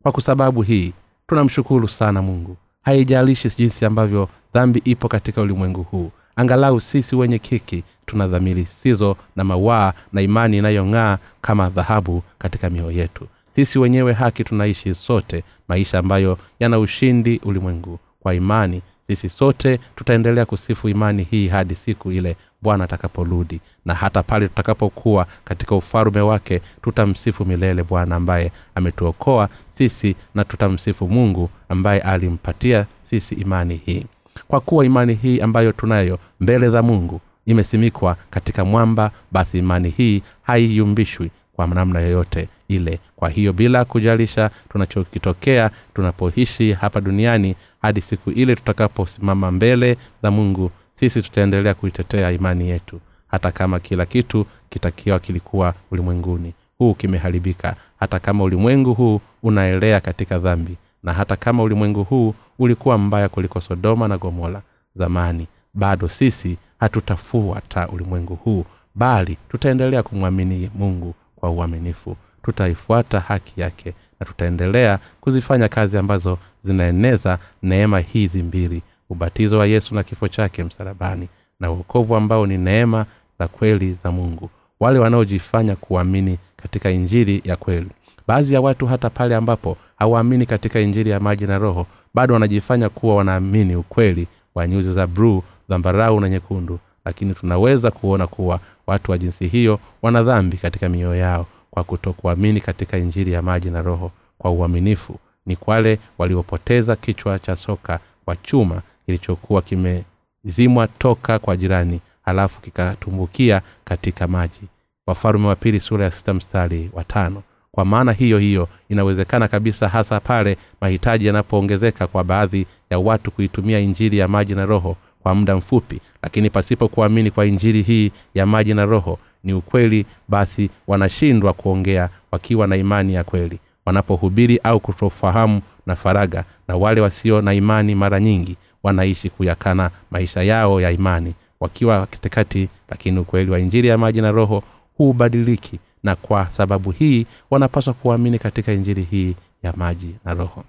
[0.02, 0.92] Kwa sababu hii
[1.26, 2.56] tunamshukuru sana mungu.
[2.82, 6.10] Haijalishi jinsi ambavyo dhambi ipo katika ulimwengu huu.
[6.36, 12.70] Angalau sisi wenye kiki tuna dhamiri sizo na mawaa na imani inayong'aa kama dhahabu katika
[12.70, 13.26] mioyo yetu.
[13.50, 17.98] Sisi wenyewe haki tunaishi sote maisha ambayo yana ushindi ulimwengu.
[18.20, 23.60] Kwa imani sisi sote tutaendelea kusifu imani hii hadi siku ile bwana atakaporudi.
[23.84, 31.08] Na hata pale tutakapokuwa katika ufalume wake tutamsifu milele bwana ambaye ametuokoa sisi na tutamsifu
[31.08, 34.06] mungu ambaye alimpatia sisi imani hii.
[34.48, 40.22] Kwa kuwa imani hii ambayo tunayo mbele za mungu imesimikwa katika mwamba basi imani hii
[40.42, 43.00] haiyumbishwi kwa namna yoyote ile.
[43.16, 50.70] Kwa hiyo bila kujalisha tunachokitokea tunapoishi hapa duniani hadi siku ile tutakaposimama mbele za mungu
[50.94, 53.00] sisi tutaendelea kuitetea imani yetu.
[53.28, 57.76] Hata kama kila kitu kitakiwa kilikuwa ulimwenguni huu kimeharibika.
[58.00, 63.60] Hata kama ulimwengu huu unaelea katika dhambi na hata kama ulimwengu huu ulikuwa mbaya kuliko
[63.60, 64.62] sodoma na gomora
[64.96, 68.64] zamani bado sisi hatutafuata ulimwengu huu
[68.94, 77.38] bali tutaendelea kumwamini mungu kwa uaminifu tutaifuata haki yake na tutaendelea kuzifanya kazi ambazo zinaeneza
[77.62, 81.28] neema hizi mbili ubatizo wa yesu na kifo chake msalabani
[81.60, 83.06] na uokovu ambao ni neema
[83.38, 87.88] za kweli za mungu wale wanaojifanya kuamini katika injili ya kweli.
[88.28, 92.88] Baadhi ya watu hata pale ambapo hawaamini katika injili ya maji na roho bado wanajifanya
[92.88, 99.10] kuwa wanaamini ukweli wa nyuzi za bruu zambarau na nyekundu lakini tunaweza kuona kuwa watu
[99.10, 103.82] wa jinsi hiyo wana dhambi katika mioyo yao kwa kutokuamini katika injili ya maji na
[103.82, 111.56] roho kwa uaminifu ni kwale waliopoteza kichwa cha soka kwa chuma kilichokuwa kimezimwa toka kwa
[111.56, 114.60] jirani halafu kikatumbukia katika maji.
[115.06, 117.42] Wafalume wa pili sura ya sita mstari wa tano.
[117.70, 123.78] Kwa maana hiyo hiyo inawezekana kabisa hasa pale mahitaji yanapoongezeka kwa baadhi ya watu kuitumia
[123.78, 128.46] injili ya maji na roho kwa muda mfupi lakini pasipo kuamini kwa injili hii ya
[128.46, 133.58] maji na roho ni ukweli basi wanashindwa kuongea wakiwa na imani ya kweli.
[133.86, 140.42] Wanapohubiri au kutofahamu na faraga na wale wasio na imani mara nyingi wanaishi kuyakana maisha
[140.42, 141.34] yao ya imani.
[141.60, 144.62] Wakiwa katikati lakini ukweli wa injili ya maji na roho
[144.96, 150.64] huubadiliki na kwa sababu hii wanapaswa kuamini katika injili hii ya maji na roho.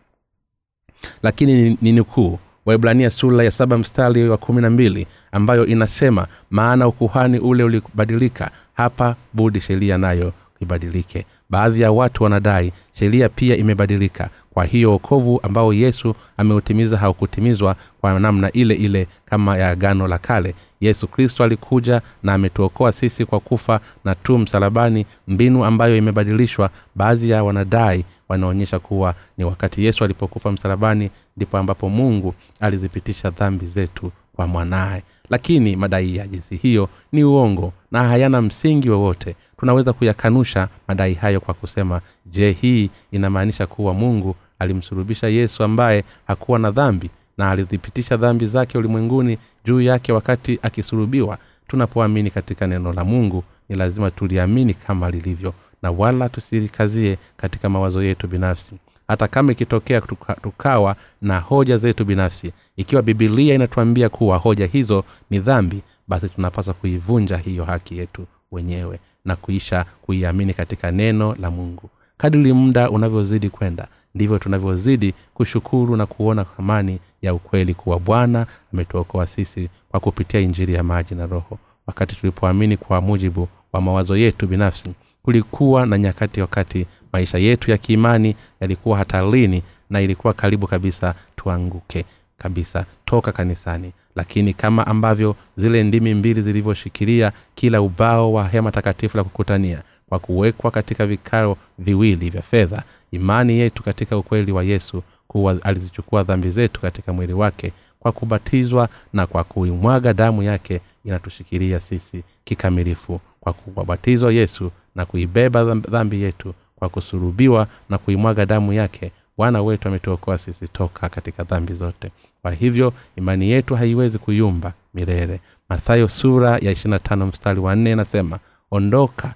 [1.23, 6.87] Lakini ni nukuu waibrania sura ya saba mstari wa kumi na mbili ambayo inasema maana
[6.87, 11.25] ukuhani ule ulibadilika hapa budi sheria nayo ibadilike.
[11.49, 18.19] Baadhi ya watu wanadai sheria pia imebadilika kwa hiyo wokovu ambao yesu ameutimiza haukutimizwa kwa
[18.19, 20.55] namna ile ile kama ya agano la kale.
[20.81, 27.29] Yesu kristo alikuja na ametuokoa sisi kwa kufa na tu msalabani mbinu ambayo imebadilishwa baadhi
[27.29, 34.11] ya wanadai wanaonyesha kuwa ni wakati yesu alipokufa msalabani ndipo ambapo mungu alizipitisha dhambi zetu
[34.35, 35.03] kwa mwanaye.
[35.29, 39.35] Lakini madai ya jinsi hiyo ni uongo na hayana msingi wowote.
[39.59, 46.59] Tunaweza kuyakanusha madai hayo kwa kusema je hii inamaanisha kuwa mungu alimsulubisha yesu ambaye hakuwa
[46.59, 51.37] na dhambi na alithibitisha dhambi zake ulimwenguni juu yake wakati akisulubiwa
[51.67, 58.03] tunapoamini katika neno la mungu ni lazima tuliamini kama lilivyo na wala tusikazie katika mawazo
[58.03, 58.75] yetu binafsi.
[59.07, 65.03] Hata kama ikitokea tuka, tukawa na hoja zetu binafsi ikiwa bibilia inatuambia kuwa hoja hizo
[65.29, 71.51] ni dhambi basi tunapaswa kuivunja hiyo haki yetu wenyewe na kuisha kuiamini katika neno la
[71.51, 71.89] mungu.
[72.17, 79.27] Kadiri muda unavyozidi kwenda ndivyo tunavyozidi kushukuru na kuona thamani ya ukweli kuwa bwana ametuokoa
[79.27, 81.59] sisi kwa kupitia injiri ya maji na roho.
[81.87, 84.89] Wakati tulipoamini kwa mujibu wa mawazo yetu binafsi
[85.23, 92.05] kulikuwa na nyakati wakati maisha yetu ya kiimani yalikuwa hatarini na ilikuwa karibu kabisa tuanguke
[92.37, 93.91] kabisa toka kanisani.
[94.15, 99.81] Lakini kama ambavyo zile ndimi mbili zilivyoshikilia kila ubao wa hema takatifu la kukutania
[100.13, 106.23] kwa kuwekwa katika vikao viwili vya fedha imani yetu katika ukweli wa yesu kuwa alizichukua
[106.23, 113.19] dhambi zetu katika mwili wake kwa kubatizwa na kwa kuimwaga damu yake inatushikilia sisi kikamilifu
[113.39, 119.11] kwa kubatizwa yesu na kuibeba dhambi yetu kwa kusurubiwa na kuimwaga damu yake.
[119.37, 122.11] Bwana wetu ametuokoa sisi toka katika dhambi zote.
[122.41, 125.39] Kwa hivyo imani yetu haiwezi kuyumba milele.
[125.69, 128.39] Mathayo sura ya 25 mstari wa 4 inasema
[128.71, 129.33] ondoka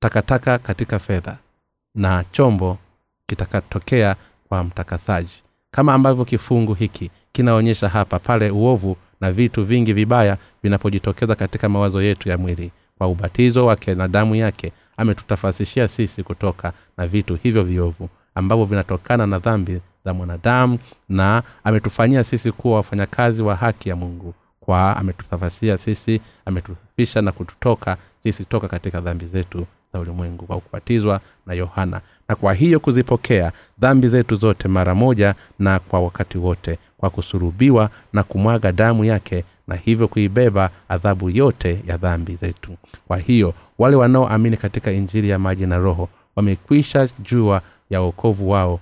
[0.00, 1.36] takataka katika fedha
[1.94, 2.78] na chombo
[3.26, 4.16] kitakatokea
[4.48, 5.42] kwa mtakasaji.
[5.70, 12.02] Kama ambavyo kifungu hiki kinaonyesha hapa pale uovu na vitu vingi vibaya vinapojitokeza katika mawazo
[12.02, 12.72] yetu ya mwili.
[12.98, 19.26] Kwa ubatizo wake na damu yake ametutafasishia sisi kutoka na vitu hivyo viovu ambavyo vinatokana
[19.26, 20.78] na dhambi za mwanadamu
[21.08, 24.34] na ametufanyia sisi kuwa wafanyakazi wa haki ya mungu.
[24.60, 31.20] Kwa ametutafasishia sisi ametufisha na kututoka sisi toka katika dhambi zetu za ulimwengu kwa kubatizwa
[31.46, 32.00] na yohana.
[32.28, 37.90] Na kwa hiyo kuzipokea dhambi zetu zote mara moja na kwa wakati wote kwa kusurubiwa
[38.12, 42.76] na kumwaga damu yake na hivyo kuibeba adhabu yote ya dhambi zetu.
[43.08, 48.80] Kwa hiyo wale wanaoamini katika injili ya maji na roho wamekwisha jua ya uokovu wao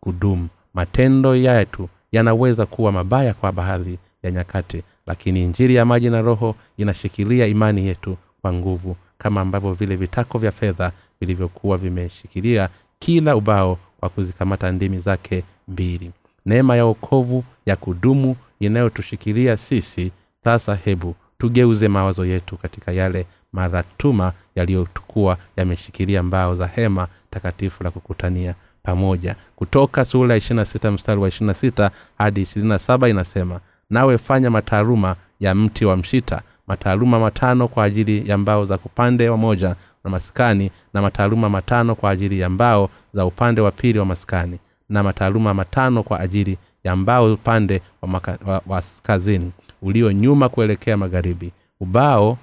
[0.00, 0.48] kudumu.
[0.74, 6.54] Matendo yetu yanaweza kuwa mabaya kwa baadhi ya nyakati lakini injili ya maji na roho
[6.76, 12.68] inashikilia imani yetu kwa nguvu kama ambavyo vile vitako vya fedha vilivyokuwa vimeshikilia
[12.98, 16.10] kila ubao kwa kuzikamata ndimi zake mbili.
[16.46, 20.12] Neema ya okovu ya kudumu inayotushikilia sisi
[20.44, 27.90] sasa hebu tugeuze mawazo yetu katika yale maratuma yaliyotukua yameshikilia mbao za hema takatifu la
[27.90, 29.36] kukutania pamoja.
[29.56, 32.46] Kutoka sura ya sita mstari wa sita hadi
[32.78, 33.60] saba inasema
[33.90, 39.28] nawe fanya mataaruma ya mti wa mshita mataaluma matano kwa ajili ya mbao za upande
[39.28, 43.98] wa moja na maskani na mataaluma matano kwa ajili ya mbao za upande wa pili
[43.98, 44.58] wa maskani
[44.88, 49.52] na mataaluma matano kwa ajili ya mbao upande wa, maka, wa, wa kazini
[49.82, 51.52] ulio nyuma kuelekea magharibi.
[51.80, 52.38] Ubao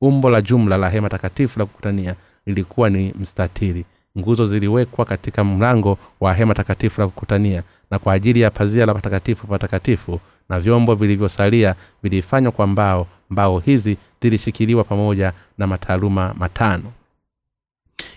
[0.00, 2.14] umbo la jumla la hema takatifu la kukutania
[2.46, 3.84] lilikuwa ni mstatiri
[4.18, 8.94] nguzo ziliwekwa katika mlango wa hema takatifu la kukutania na kwa ajili ya pazia la
[8.94, 16.92] patakatifu patakatifu na vyombo vilivyosalia vilifanywa kwa mbao mbao hizi zilishikiliwa pamoja na mataaluma matano.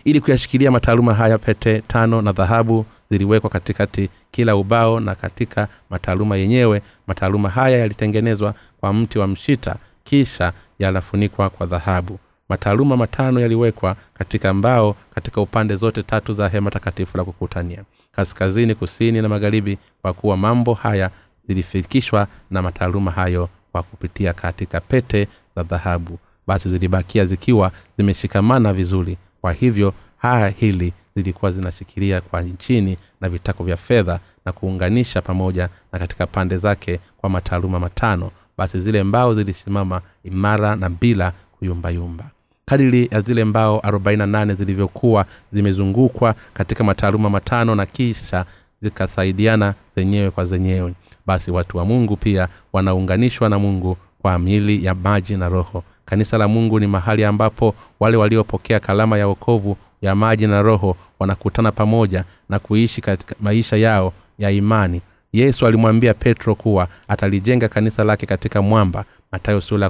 [0.03, 6.35] Ili kuyashikilia mataaluma haya pete tano na dhahabu ziliwekwa katikati kila ubao na katika mataaluma
[6.37, 12.19] yenyewe mataaluma haya yalitengenezwa kwa mti wa mshita kisha yanafunikwa kwa dhahabu.
[12.49, 18.75] Mataaluma matano yaliwekwa katika mbao katika upande zote tatu za hema takatifu la kukutania kaskazini
[18.75, 21.09] kusini na magharibi kwa kuwa mambo haya
[21.47, 26.19] zilifikishwa na mataaluma hayo kwa kupitia katika pete za dhahabu.
[26.47, 29.17] Basi zilibakia zikiwa zimeshikamana vizuri.
[29.41, 35.69] Kwa hivyo haya hili zilikuwa zinashikilia kwa chini na vitako vya fedha na kuunganisha pamoja
[35.91, 38.31] na katika pande zake kwa mataaluma matano.
[38.57, 42.29] Basi zile mbao zilisimama imara na bila kuyumbayumba.
[42.65, 48.45] Kadiri ya zile mbao 48 zilivyokuwa zimezungukwa katika mataaluma matano na kisha
[48.81, 50.93] zikasaidiana zenyewe kwa zenyewe
[51.25, 55.83] basi watu wa mungu pia wanaunganishwa na mungu kwa mili ya maji na roho.
[56.05, 60.97] Kanisa la mungu ni mahali ambapo wale waliopokea kalama ya wokovu ya maji na roho
[61.19, 65.01] wanakutana pamoja na kuishi katika maisha yao ya imani.
[65.33, 69.89] Yesu alimwambia petro kuwa atalijenga kanisa lake katika mwamba matayo sula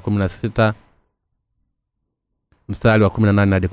[2.70, 3.12] mstari wa
[3.46, 3.68] hadi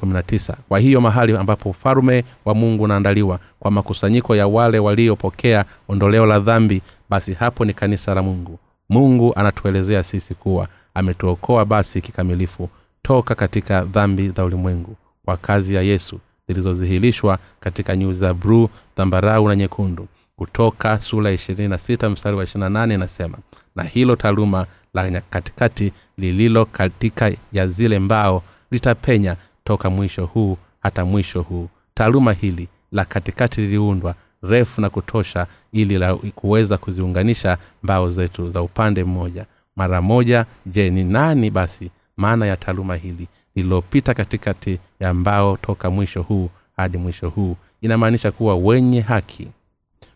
[0.69, 6.41] kwa hiyo mahali ambapo ufalume wa mungu unaandaliwa kwa makusanyiko ya wale waliopokea ondoleo la
[6.41, 8.59] dhambi basi hapo ni kanisa la mungu.
[8.89, 12.69] Mungu anatuelezea sisi kuwa ametuokoa basi kikamilifu
[13.03, 19.49] toka katika dhambi za ulimwengu kwa kazi ya yesu zilizozihilishwa katika nyuu za bruu dhambarau
[19.49, 23.39] na nyekundu kutoka sura ishirini na sita mstari wa ishirina nane inasema
[23.77, 31.05] na hilo taaluma la katikati lililo katika ya zile mbao litapenya toka mwisho huu hata
[31.05, 31.69] mwisho huu.
[31.95, 38.63] Taaluma hili la katikati liliundwa refu na kutosha ili la kuweza kuziunganisha mbao zetu za
[38.63, 39.47] upande mmoja.
[39.77, 45.91] Mara moja je ni nani basi maana ya taaluma hili lililopita katikati ya mbao toka
[45.91, 47.57] mwisho huu hadi mwisho huu?
[47.81, 49.49] Inamaanisha kuwa wenye haki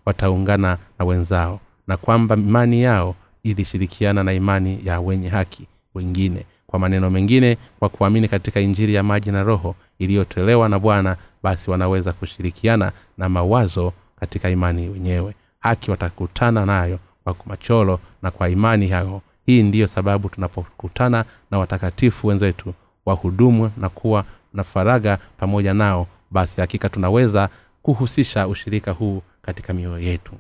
[0.06, 6.78] wataungana na wenzao na kwamba imani yao ilishirikiana na imani ya wenye haki wengine kwa
[6.80, 12.12] maneno mengine kwa kuamini katika injiri ya maji na roho iliyotolewa na bwana basi wanaweza
[12.12, 15.34] kushirikiana na mawazo katika imani wenyewe.
[15.60, 19.22] Haki watakutana nayo kwa macholo na kwa imani yao.
[19.46, 22.74] Hii ndiyo sababu tunapokutana na watakatifu wenzetu
[23.06, 27.48] wahudumu na kuwa na faraga pamoja nao basi hakika tunaweza
[27.82, 30.32] kuhusisha ushirika huu katika mioyo yetu.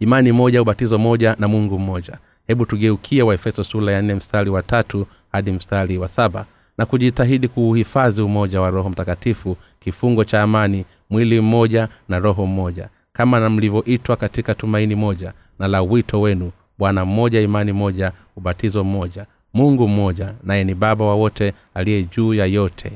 [0.00, 4.62] Imani moja ubatizo moja na mungu mmoja hebu tugeukie waefeso sura ya nne mstari wa
[4.62, 6.46] tatu hadi mstari wa saba
[6.78, 12.88] na kujitahidi kuuhifadhi umoja wa roho mtakatifu kifungo cha amani mwili mmoja na roho mmoja
[13.12, 18.84] kama na mlivyoitwa katika tumaini moja na la wito wenu bwana mmoja imani moja ubatizo
[18.84, 22.92] mmoja mungu mmoja naye ni baba wa wote aliye juu ya yote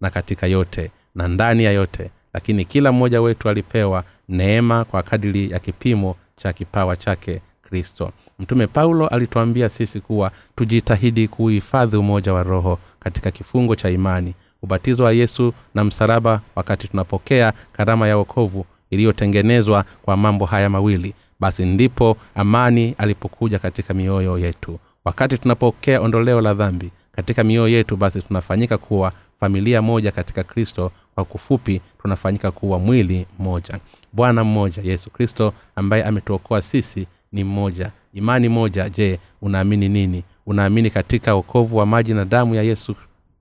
[0.00, 5.50] na katika yote na ndani ya yote lakini kila mmoja wetu alipewa neema kwa kadiri
[5.50, 12.42] ya kipimo cha kipawa chake kristo mtume paulo alituambia sisi kuwa tujitahidi kuhifadhi umoja wa
[12.42, 18.66] roho katika kifungo cha imani ubatizo wa yesu na msalaba wakati tunapokea karama ya wokovu
[18.90, 21.14] iliyotengenezwa kwa mambo haya mawili.
[21.40, 24.78] Basi ndipo amani alipokuja katika mioyo yetu.
[25.04, 30.92] Wakati tunapokea ondoleo la dhambi katika mioyo yetu basi tunafanyika kuwa familia moja katika kristo.
[31.14, 33.78] Kwa kufupi tunafanyika kuwa mwili mmoja
[34.12, 37.92] bwana mmoja yesu kristo ambaye ametuokoa sisi ni mmoja.
[38.14, 40.24] Imani moja je unaamini nini?
[40.46, 42.94] Unaamini katika wokovu wa maji na damu ya yesu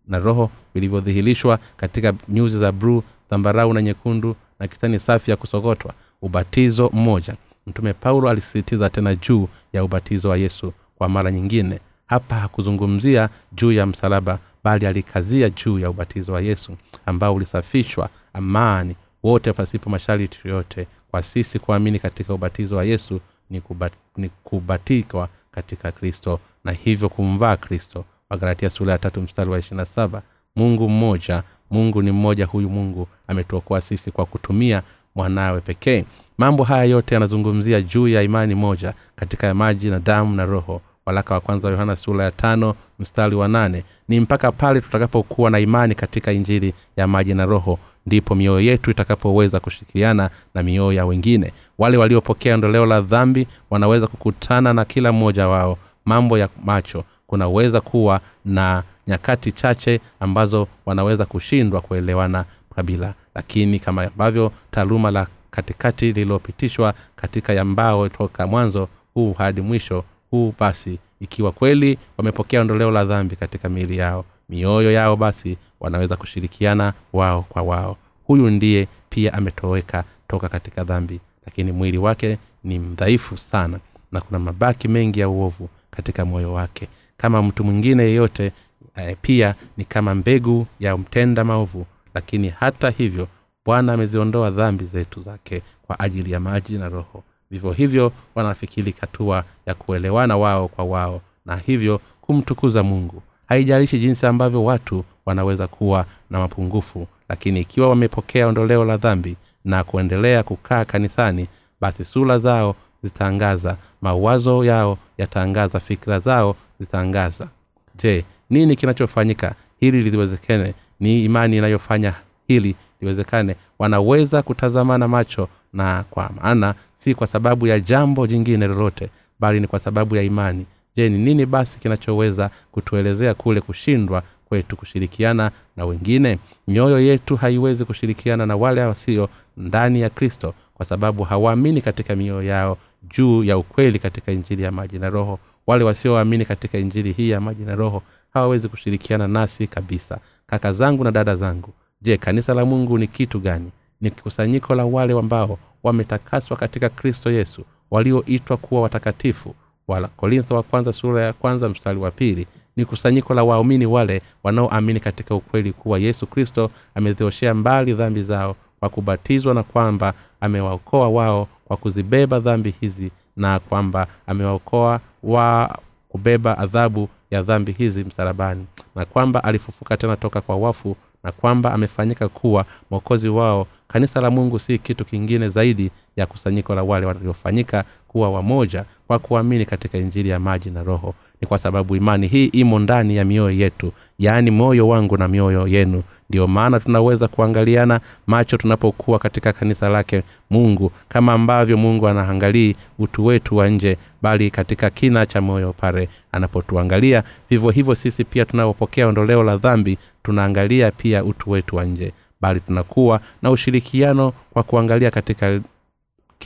[0.07, 5.93] na roho vilivyodhihirishwa katika nyuzi za bruu dhambarau na nyekundu na kitani safi ya kusogotwa
[6.21, 7.35] ubatizo mmoja.
[7.67, 11.79] Mtume paulo alisisitiza tena juu ya ubatizo wa yesu kwa mara nyingine.
[12.05, 16.71] Hapa hakuzungumzia juu ya msalaba bali alikazia juu ya ubatizo wa yesu
[17.05, 23.19] ambao ulisafishwa amani wote pasipo masharti yoyote kwa sisi kuamini katika ubatizo wa yesu
[23.49, 28.05] ni, kubat, ni kubatikwa katika kristo na hivyo kumvaa kristo.
[28.29, 30.21] Wagalatia sura ya tatu mstari wa ishirina saba
[30.55, 34.81] mungu mmoja mungu ni mmoja huyu mungu ametuokoa sisi kwa kutumia
[35.15, 36.05] mwanawe pekee.
[36.37, 40.81] Mambo haya yote yanazungumzia juu ya imani moja katika maji na damu na roho.
[41.05, 45.49] Walaka wa kwanza wa yohana sura ya tano mstari wa nane ni mpaka pale tutakapokuwa
[45.49, 50.93] na imani katika injili ya maji na roho ndipo mioyo yetu itakapoweza kushirikiana na mioyo
[50.93, 51.53] ya wengine.
[51.77, 55.77] Wale waliopokea ondoleo la dhambi wanaweza kukutana na kila mmoja wao.
[56.05, 62.45] Mambo ya macho kunaweza kuwa na nyakati chache ambazo wanaweza kushindwa kuelewana
[62.75, 63.13] kabila.
[63.35, 70.53] Lakini kama ambavyo taaluma la katikati lililopitishwa katika yambao toka mwanzo huu hadi mwisho huu
[70.59, 76.93] basi ikiwa kweli wamepokea ondoleo la dhambi katika miili yao mioyo yao basi wanaweza kushirikiana
[77.13, 77.97] wao kwa wao.
[78.23, 83.79] Huyu ndiye pia ametoweka toka katika dhambi lakini mwili wake ni mdhaifu sana
[84.11, 86.87] na kuna mabaki mengi ya uovu katika moyo wake.
[87.17, 88.51] Kama mtu mwingine yeyote
[88.95, 93.27] eh, pia ni kama mbegu ya mtenda maovu lakini hata hivyo
[93.65, 97.23] bwana ameziondoa dhambi zetu zake kwa ajili ya maji na roho.
[97.51, 104.25] Vivyo hivyo wanafikiri hatua ya kuelewana wao kwa wao na hivyo kumtukuza mungu haijalishi jinsi
[104.25, 109.35] ambavyo watu wanaweza kuwa na mapungufu lakini ikiwa wamepokea ondoleo la dhambi
[109.65, 111.47] na kuendelea kukaa kanisani
[111.81, 117.47] basi sura zao zitaangaza mawazo yao yataangaza fikira zao zitaangaza.
[117.95, 122.13] Je nini kinachofanyika hili liliwezekane ni imani inayofanya
[122.47, 123.55] hili liwezekane?
[123.79, 129.67] Wanaweza kutazamana macho na kwa maana si kwa sababu ya jambo jingine lolote bali ni
[129.67, 130.65] kwa sababu ya imani
[130.97, 136.39] je ni nini basi kinachoweza kutuelezea kule kushindwa kwetu kushirikiana na wengine?
[136.67, 142.43] Mioyo yetu haiwezi kushirikiana na wale wasio ndani ya kristo kwa sababu hawaamini katika mioyo
[142.43, 142.77] yao
[143.17, 145.39] juu ya ukweli katika injili ya maji na roho.
[145.67, 150.19] Wale wasioamini katika injili hii ya maji na roho hawawezi kushirikiana nasi kabisa.
[150.47, 151.69] Kaka zangu na dada zangu
[152.01, 153.71] je kanisa la mungu ni kitu gani?
[154.01, 159.55] Ni kusanyiko la wale ambao wametakaswa katika kristo yesu walioitwa kuwa watakatifu
[159.88, 164.21] wala korintho wa kwanza sura ya kwanza mstari wa pili ni kusanyiko la waumini wale
[164.43, 171.09] wanaoamini katika ukweli kuwa yesu kristo amezioshea mbali dhambi zao kwa kubatizwa na kwamba amewaokoa
[171.09, 175.79] wao kwa kuzibeba dhambi hizi na kwamba amewaokoa wa
[176.09, 178.65] kubeba adhabu ya dhambi hizi msalabani
[178.95, 183.67] na kwamba alifufuka tena toka kwa wafu na kwamba amefanyika kuwa mwokozi wao.
[183.88, 189.20] Kanisa la mungu si kitu kingine zaidi ya kusanyiko la wale waliofanyika kuwa wamoja kwa
[189.20, 191.13] kuamini katika injili ya maji na roho.
[191.41, 195.68] Ni kwa sababu imani hii imo ndani ya mioyo yetu yaani moyo wangu na mioyo
[195.68, 196.03] yenu.
[196.30, 203.26] Ndiyo maana tunaweza kuangaliana macho tunapokuwa katika kanisa lake mungu kama ambavyo mungu anaangalii utu
[203.26, 207.24] wetu wa nje bali katika kina cha moyo pale anapotuangalia.
[207.49, 212.59] Vivyo hivyo sisi pia tunapopokea ondoleo la dhambi tunaangalia pia utu wetu wa nje bali
[212.59, 215.59] tunakuwa na ushirikiano kwa kuangalia katika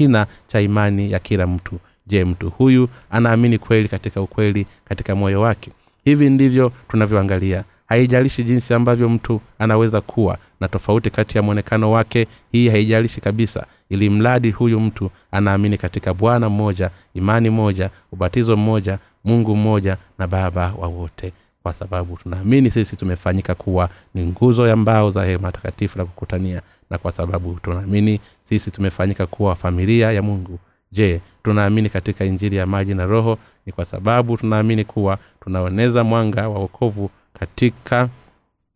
[0.02, 1.80] kina cha imani ya kila mtu.
[2.08, 5.72] Je mtu huyu anaamini kweli katika ukweli katika moyo wake?
[6.06, 7.64] Hivi ndivyo tunavyoangalia.
[7.86, 13.66] Haijalishi jinsi ambavyo mtu anaweza kuwa na tofauti kati ya mwonekano wake hii haijalishi kabisa
[13.90, 20.28] ili mradi huyu mtu anaamini katika bwana mmoja imani moja ubatizo mmoja mungu mmoja na
[20.28, 21.34] baba wa wote
[21.64, 26.62] kwa sababu tunaamini sisi tumefanyika kuwa ni nguzo ya mbao za hema takatifu la kukutania
[26.90, 30.60] na kwa sababu tunaamini sisi tumefanyika kuwa familia ya mungu.
[30.92, 33.38] Je tunaamini katika injili ya maji na roho?
[33.66, 38.10] Ni kwa sababu tunaamini kuwa tunaoneza mwanga wa wokovu katika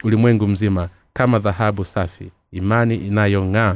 [0.04, 3.76] ulimwengu mzima kama dhahabu safi imani inayong'aa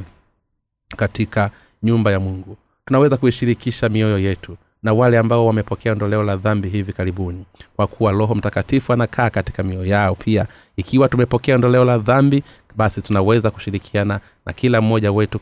[0.97, 1.51] katika
[1.83, 2.57] nyumba ya mungu.
[2.85, 7.45] Tunaweza kuishirikisha mioyo yetu na wale ambao wamepokea ondoleo la dhambi hivi karibuni.
[7.75, 10.47] Kwa kuwa roho mtakatifu anakaa katika mioyo yao pia.
[10.77, 12.43] Ikiwa tumepokea ondoleo la dhambi
[12.75, 15.39] basi tunaweza kushirikiana na kila mmoja wetu.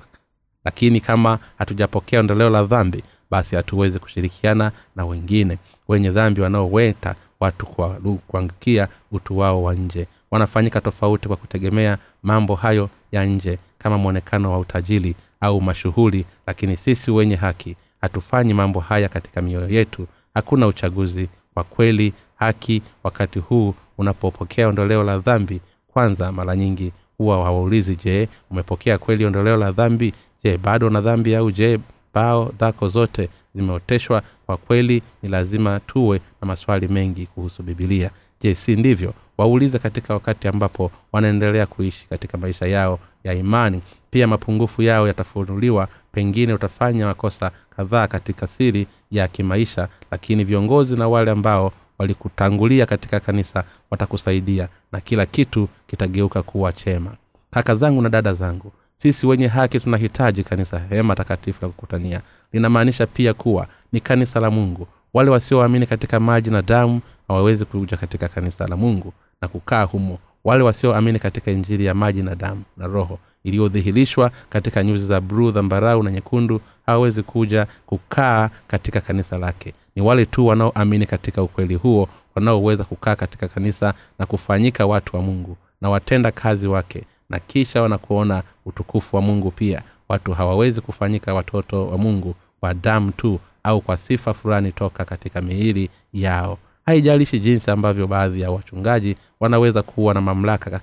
[0.65, 5.57] Lakini kama hatujapokea ondoleo la dhambi basi hatuwezi kushirikiana na wengine.
[5.87, 7.89] Wenye dhambi wanaoweta watu kwa
[8.27, 10.07] kuangukia utu wao wa nje.
[10.31, 16.77] Wanafanyika tofauti kwa kutegemea mambo hayo ya nje kama mwonekano wa utajiri au mashughuli lakini
[16.77, 20.07] sisi wenye haki hatufanyi mambo haya katika mioyo yetu.
[20.33, 27.35] Hakuna uchaguzi wa kweli haki wakati huu unapopokea ondoleo la dhambi kwanza mara nyingi huwa
[27.43, 30.13] hawaulizi je umepokea kweli ondoleo la dhambi?
[30.43, 31.79] Je bado na dhambi au je
[32.13, 35.01] bao dhako zote zimeoteshwa kwa kweli?
[35.23, 40.91] Ni lazima tuwe na maswali mengi kuhusu bibilia je si ndivyo waulize katika wakati ambapo
[41.11, 43.81] wanaendelea kuishi katika maisha yao ya imani.
[44.11, 51.07] Pia mapungufu yao yatafunuliwa pengine utafanya makosa kadhaa katika siri ya kimaisha lakini viongozi na
[51.07, 57.11] wale ambao walikutangulia katika kanisa watakusaidia na kila kitu kitageuka kuwa chema.
[57.51, 62.21] Kaka zangu na dada zangu sisi wenye haki tunahitaji kanisa hema takatifu la kukutania.
[62.53, 64.87] Linamaanisha pia kuwa ni kanisa la mungu.
[65.13, 70.17] Wale wasioamini katika maji na damu hawawezi kuja katika kanisa la mungu na kukaa humo.
[70.43, 75.51] Wale wasioamini katika injili ya maji na damu na roho iliyodhihirishwa katika nyuzi za bruu
[75.51, 79.73] dhambarau na nyekundu hawawezi kuja kukaa katika kanisa lake.
[79.95, 85.21] Ni wale tu wanaoamini katika ukweli huo wanaoweza kukaa katika kanisa na kufanyika watu wa
[85.21, 89.81] mungu na watenda kazi wake na kisha wanakuona utukufu wa mungu pia.
[90.09, 95.41] Watu hawawezi kufanyika watoto wa mungu kwa damu tu au kwa sifa fulani toka katika
[95.41, 96.57] miili yao
[96.87, 100.81] haijalishi jinsi ambavyo baadhi ya wachungaji wanaweza kuwa na mamlaka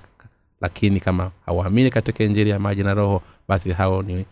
[0.61, 4.25] lakini kama hawaamini katika injili ya maji na roho basi hao ni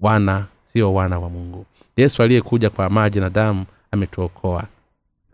[0.00, 1.66] wana sio wana wa mungu.
[1.96, 4.64] Yesu aliyekuja kwa maji na damu ametuokoa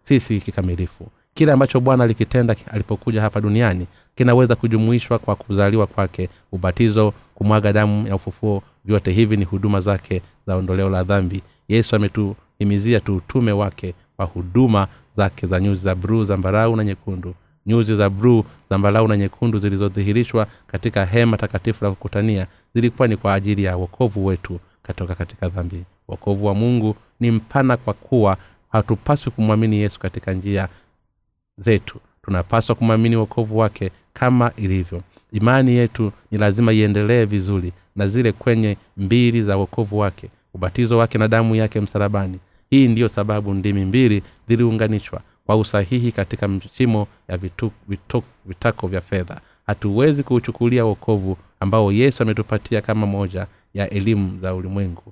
[0.01, 1.09] sisi kikamilifu.
[1.35, 6.29] Kile ambacho bwana alikitenda alipokuja hapa duniani kinaweza kujumuishwa kwa kuzaliwa kwake.
[6.53, 11.43] Ubatizo kumwaga damu ya ufufuo vyote hivi ni huduma zake za ondoleo la dhambi.
[11.69, 17.35] Yesu ametuhimizia tu utume wake wa huduma zake za nyuzi za bruu zambarau na nyekundu.
[17.67, 23.35] Nyuzi za bruu zambarau na nyekundu zilizodhihirishwa katika hema takatifu la kukutania zilikuwa ni kwa
[23.35, 25.85] ajili ya wokovu wetu katoka katika dhambi.
[26.09, 28.37] Wokovu wa mungu ni mpana kwa kuwa
[28.69, 30.69] hatupaswi kumwamini yesu katika njia
[31.59, 32.01] zetu.
[32.25, 35.03] Tunapaswa kumwamini wokovu wake kama ilivyo.
[35.33, 41.19] Imani yetu ni lazima iendelee vizuri na zile kwenye mbili za wokovu wake ubatizo wake
[41.19, 42.39] na damu yake msalabani
[42.71, 49.01] hii ndiyo sababu ndimi mbili ziliunganishwa kwa usahihi katika mshimo ya vitu, vitu, vitako vya
[49.01, 49.41] fedha.
[49.67, 55.03] Hatuwezi kuuchukulia wokovu ambao yesu ametupatia kama moja ya elimu za ulimwengu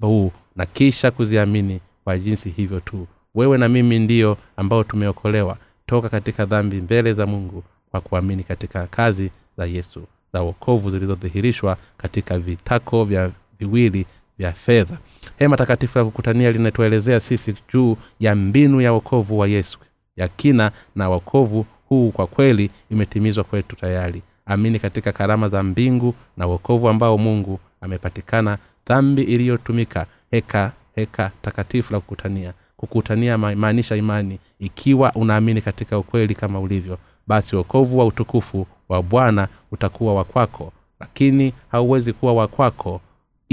[0.00, 3.06] huu na kisha kuziamini kwa jinsi hivyo tu.
[3.34, 5.56] Wewe na mimi ndiyo ambao tumeokolewa
[5.86, 10.02] toka katika dhambi mbele za mungu kwa kuamini katika kazi za yesu
[10.32, 14.06] za wokovu zilizodhihirishwa katika vitako vya viwili
[14.38, 14.98] vya fedha
[15.38, 19.78] hema takatifu la kukutania linatuelezea sisi juu ya mbinu ya wokovu wa yesu.
[20.16, 24.22] Ya kina na wokovu huu kwa kweli imetimizwa kwetu tayari.
[24.46, 31.92] Amini katika karama za mbingu na wokovu ambao mungu amepatikana dhambi iliyotumika heka heka takatifu
[31.92, 32.52] la kukutania.
[32.76, 34.38] Kukutania maanisha imani.
[34.58, 41.52] Ikiwa unaamini katika ukweli kama ulivyo basi wokovu wa utukufu wa bwana utakuwa wakwako lakini
[41.68, 43.00] hauwezi kuwa wakwako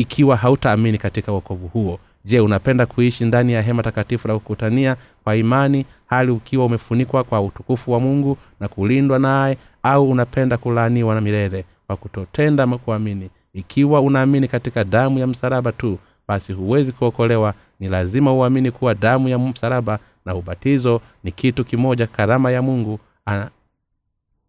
[0.01, 1.99] ikiwa hautaamini katika wokovu huo.
[2.25, 7.41] Je unapenda kuishi ndani ya hema takatifu la kukutania kwa imani hali ukiwa umefunikwa kwa
[7.41, 13.29] utukufu wa mungu na kulindwa naye au unapenda kulaaniwa na milele kwa kutotenda kuamini?
[13.53, 17.53] Ikiwa unaamini katika damu ya msalaba tu basi huwezi kuokolewa.
[17.79, 22.99] Ni lazima uamini kuwa damu ya msalaba na ubatizo ni kitu kimoja karama ya mungu
[23.25, 23.49] ana,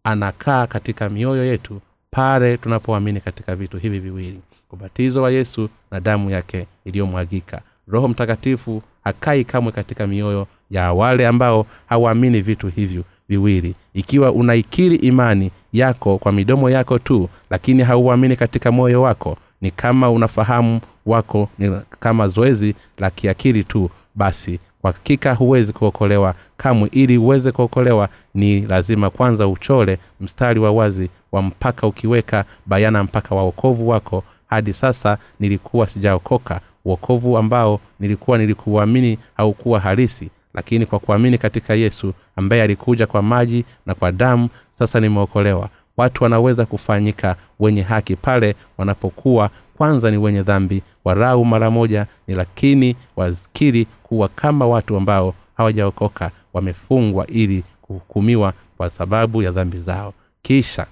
[0.03, 4.41] anakaa katika mioyo yetu pale tunapoamini katika vitu hivi viwili
[4.73, 7.61] ubatizo wa yesu na damu yake iliyomwagika.
[7.87, 13.75] Roho mtakatifu hakai kamwe katika mioyo ya wale ambao hawaamini vitu hivyo viwili.
[13.93, 20.09] Ikiwa unaikiri imani yako kwa midomo yako tu lakini hauamini katika moyo wako ni kama
[20.09, 26.89] unafahamu wako ni kama zoezi la kiakili tu basi kwa hakika huwezi kuokolewa kamwe.
[26.91, 33.35] Ili uweze kuokolewa ni lazima kwanza uchole mstari wa wazi wa mpaka ukiweka bayana mpaka
[33.35, 36.61] wa wokovu wako hadi sasa nilikuwa sijaokoka.
[36.85, 40.29] Uokovu ambao nilikuwa nilikuamini haukuwa halisi.
[40.53, 45.69] Lakini kwa kuamini katika yesu ambaye alikuja kwa maji na kwa damu sasa nimeokolewa.
[45.97, 49.49] Watu wanaweza kufanyika wenye haki pale wanapokuwa.
[49.77, 56.31] Kwanza ni wenye dhambi warau mara moja ni lakini wazikiri kuwa kama watu ambao hawajaokoka
[56.53, 60.13] wamefungwa ili kuhukumiwa kwa sababu ya dhambi zao.
[60.41, 60.85] Kisha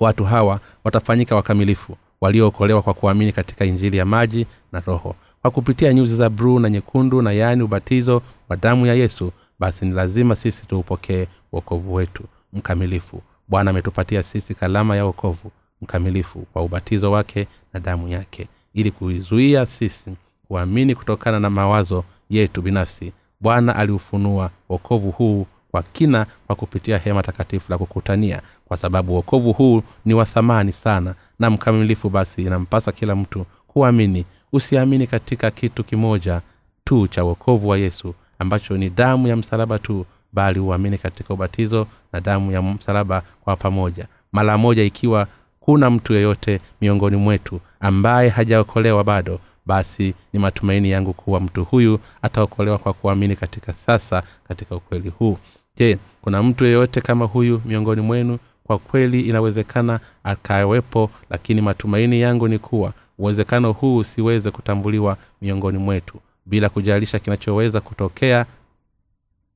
[0.00, 5.14] watu hawa watafanyika wakamilifu waliookolewa kwa kuamini katika injili ya maji na roho.
[5.42, 9.84] Kwa kupitia nyuzi za bruu na nyekundu na yaani ubatizo wa damu ya yesu basi
[9.86, 12.22] ni lazima sisi tuupokee uokovu wetu.
[12.52, 13.22] Mkamilifu.
[13.48, 15.50] Bwana ametupatia sisi kalama ya wokovu.
[15.82, 18.48] Mkamilifu kwa ubatizo wake na damu yake.
[18.74, 20.10] Ili kuizuia sisi
[20.48, 27.22] kuamini kutokana na mawazo yetu binafsi bwana aliufunua wokovu huu kwa kina kwa kupitia hema
[27.22, 28.42] takatifu la kukutania.
[28.64, 34.24] Kwa sababu wokovu huu ni wa thamani sana na mkamilifu basi inampasa kila mtu kuamini.
[34.52, 36.40] Usiamini katika kitu kimoja
[36.84, 41.86] tu cha wokovu wa yesu ambacho ni damu ya msalaba tu bali uamini katika ubatizo
[42.12, 44.06] na damu ya msalaba kwa pamoja.
[44.32, 45.26] Mara moja ikiwa
[45.60, 51.98] kuna mtu yeyote miongoni mwetu ambaye hajaokolewa bado basi ni matumaini yangu kuwa mtu huyu
[52.22, 55.38] ataokolewa kwa kuamini katika sasa katika ukweli huu
[55.76, 58.38] je kuna mtu yeyote kama huyu miongoni mwenu?
[58.64, 66.18] Kwa kweli inawezekana akawepo lakini matumaini yangu ni kuwa uwezekano huu usiweze kutambuliwa miongoni mwetu.
[66.46, 68.46] Bila kujalisha kinachoweza kutokea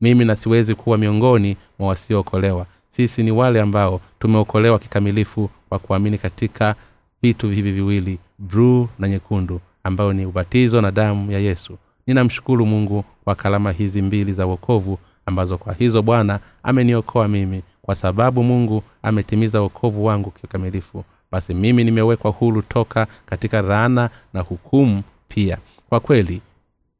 [0.01, 2.66] mimi nasiwezi kuwa miongoni mwa wasiookolewa.
[2.89, 6.74] Sisi ni wale ambao tumeokolewa kikamilifu kwa kuamini katika
[7.23, 11.78] vitu hivi viwili bruu na nyekundu ambayo ni ubatizo na damu ya yesu.
[12.07, 14.99] Ninamshukuru mungu kwa kalama hizi mbili za wokovu
[15.29, 21.05] ambazo kwa hizo bwana ameniokoa mimi kwa sababu mungu ametimiza wokovu wangu kikamilifu.
[21.33, 25.59] Basi mimi nimewekwa huru toka katika rana na hukumu pia.
[25.89, 26.41] Kwa kweli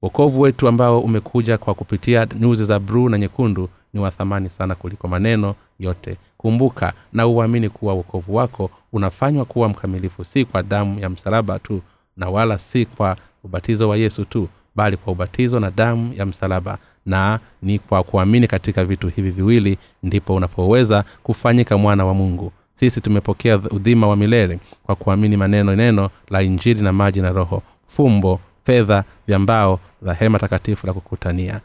[0.03, 4.75] wokovu wetu ambao umekuja kwa kupitia nyuzi za bruu na nyekundu ni wa thamani sana
[4.75, 6.17] kuliko maneno yote.
[6.37, 11.81] Kumbuka na uamini kuwa wokovu wako unafanywa kuwa mkamilifu si kwa damu ya msalaba tu
[12.17, 16.79] na wala si kwa ubatizo wa yesu tu bali kwa ubatizo na damu ya msalaba
[17.09, 22.53] na ni kwa kuamini katika vitu hivi viwili ndipo unapoweza kufanyika mwana wa mungu.
[22.73, 27.63] Sisi tumepokea udhima wa milele kwa kuamini maneno neno la injili na maji na roho
[27.85, 31.61] fumbo fedha vya mbao la hema takatifu la kukutania.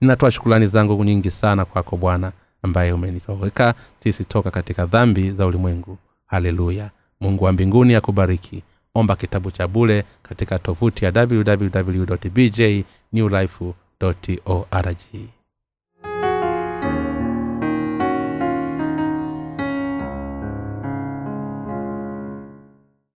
[0.00, 2.32] Ninatoa shukulani zangu nyingi sana kwako bwana
[2.62, 5.98] ambaye umenitoweka sisi toka katika dhambi za ulimwengu.
[6.26, 6.90] Haleluya.
[7.20, 8.62] Mungu wa mbinguni akubariki.
[8.94, 12.60] Omba kitabu cha bule katika tovuti ya www bj
[13.12, 13.64] new life
[14.00, 15.35] www.org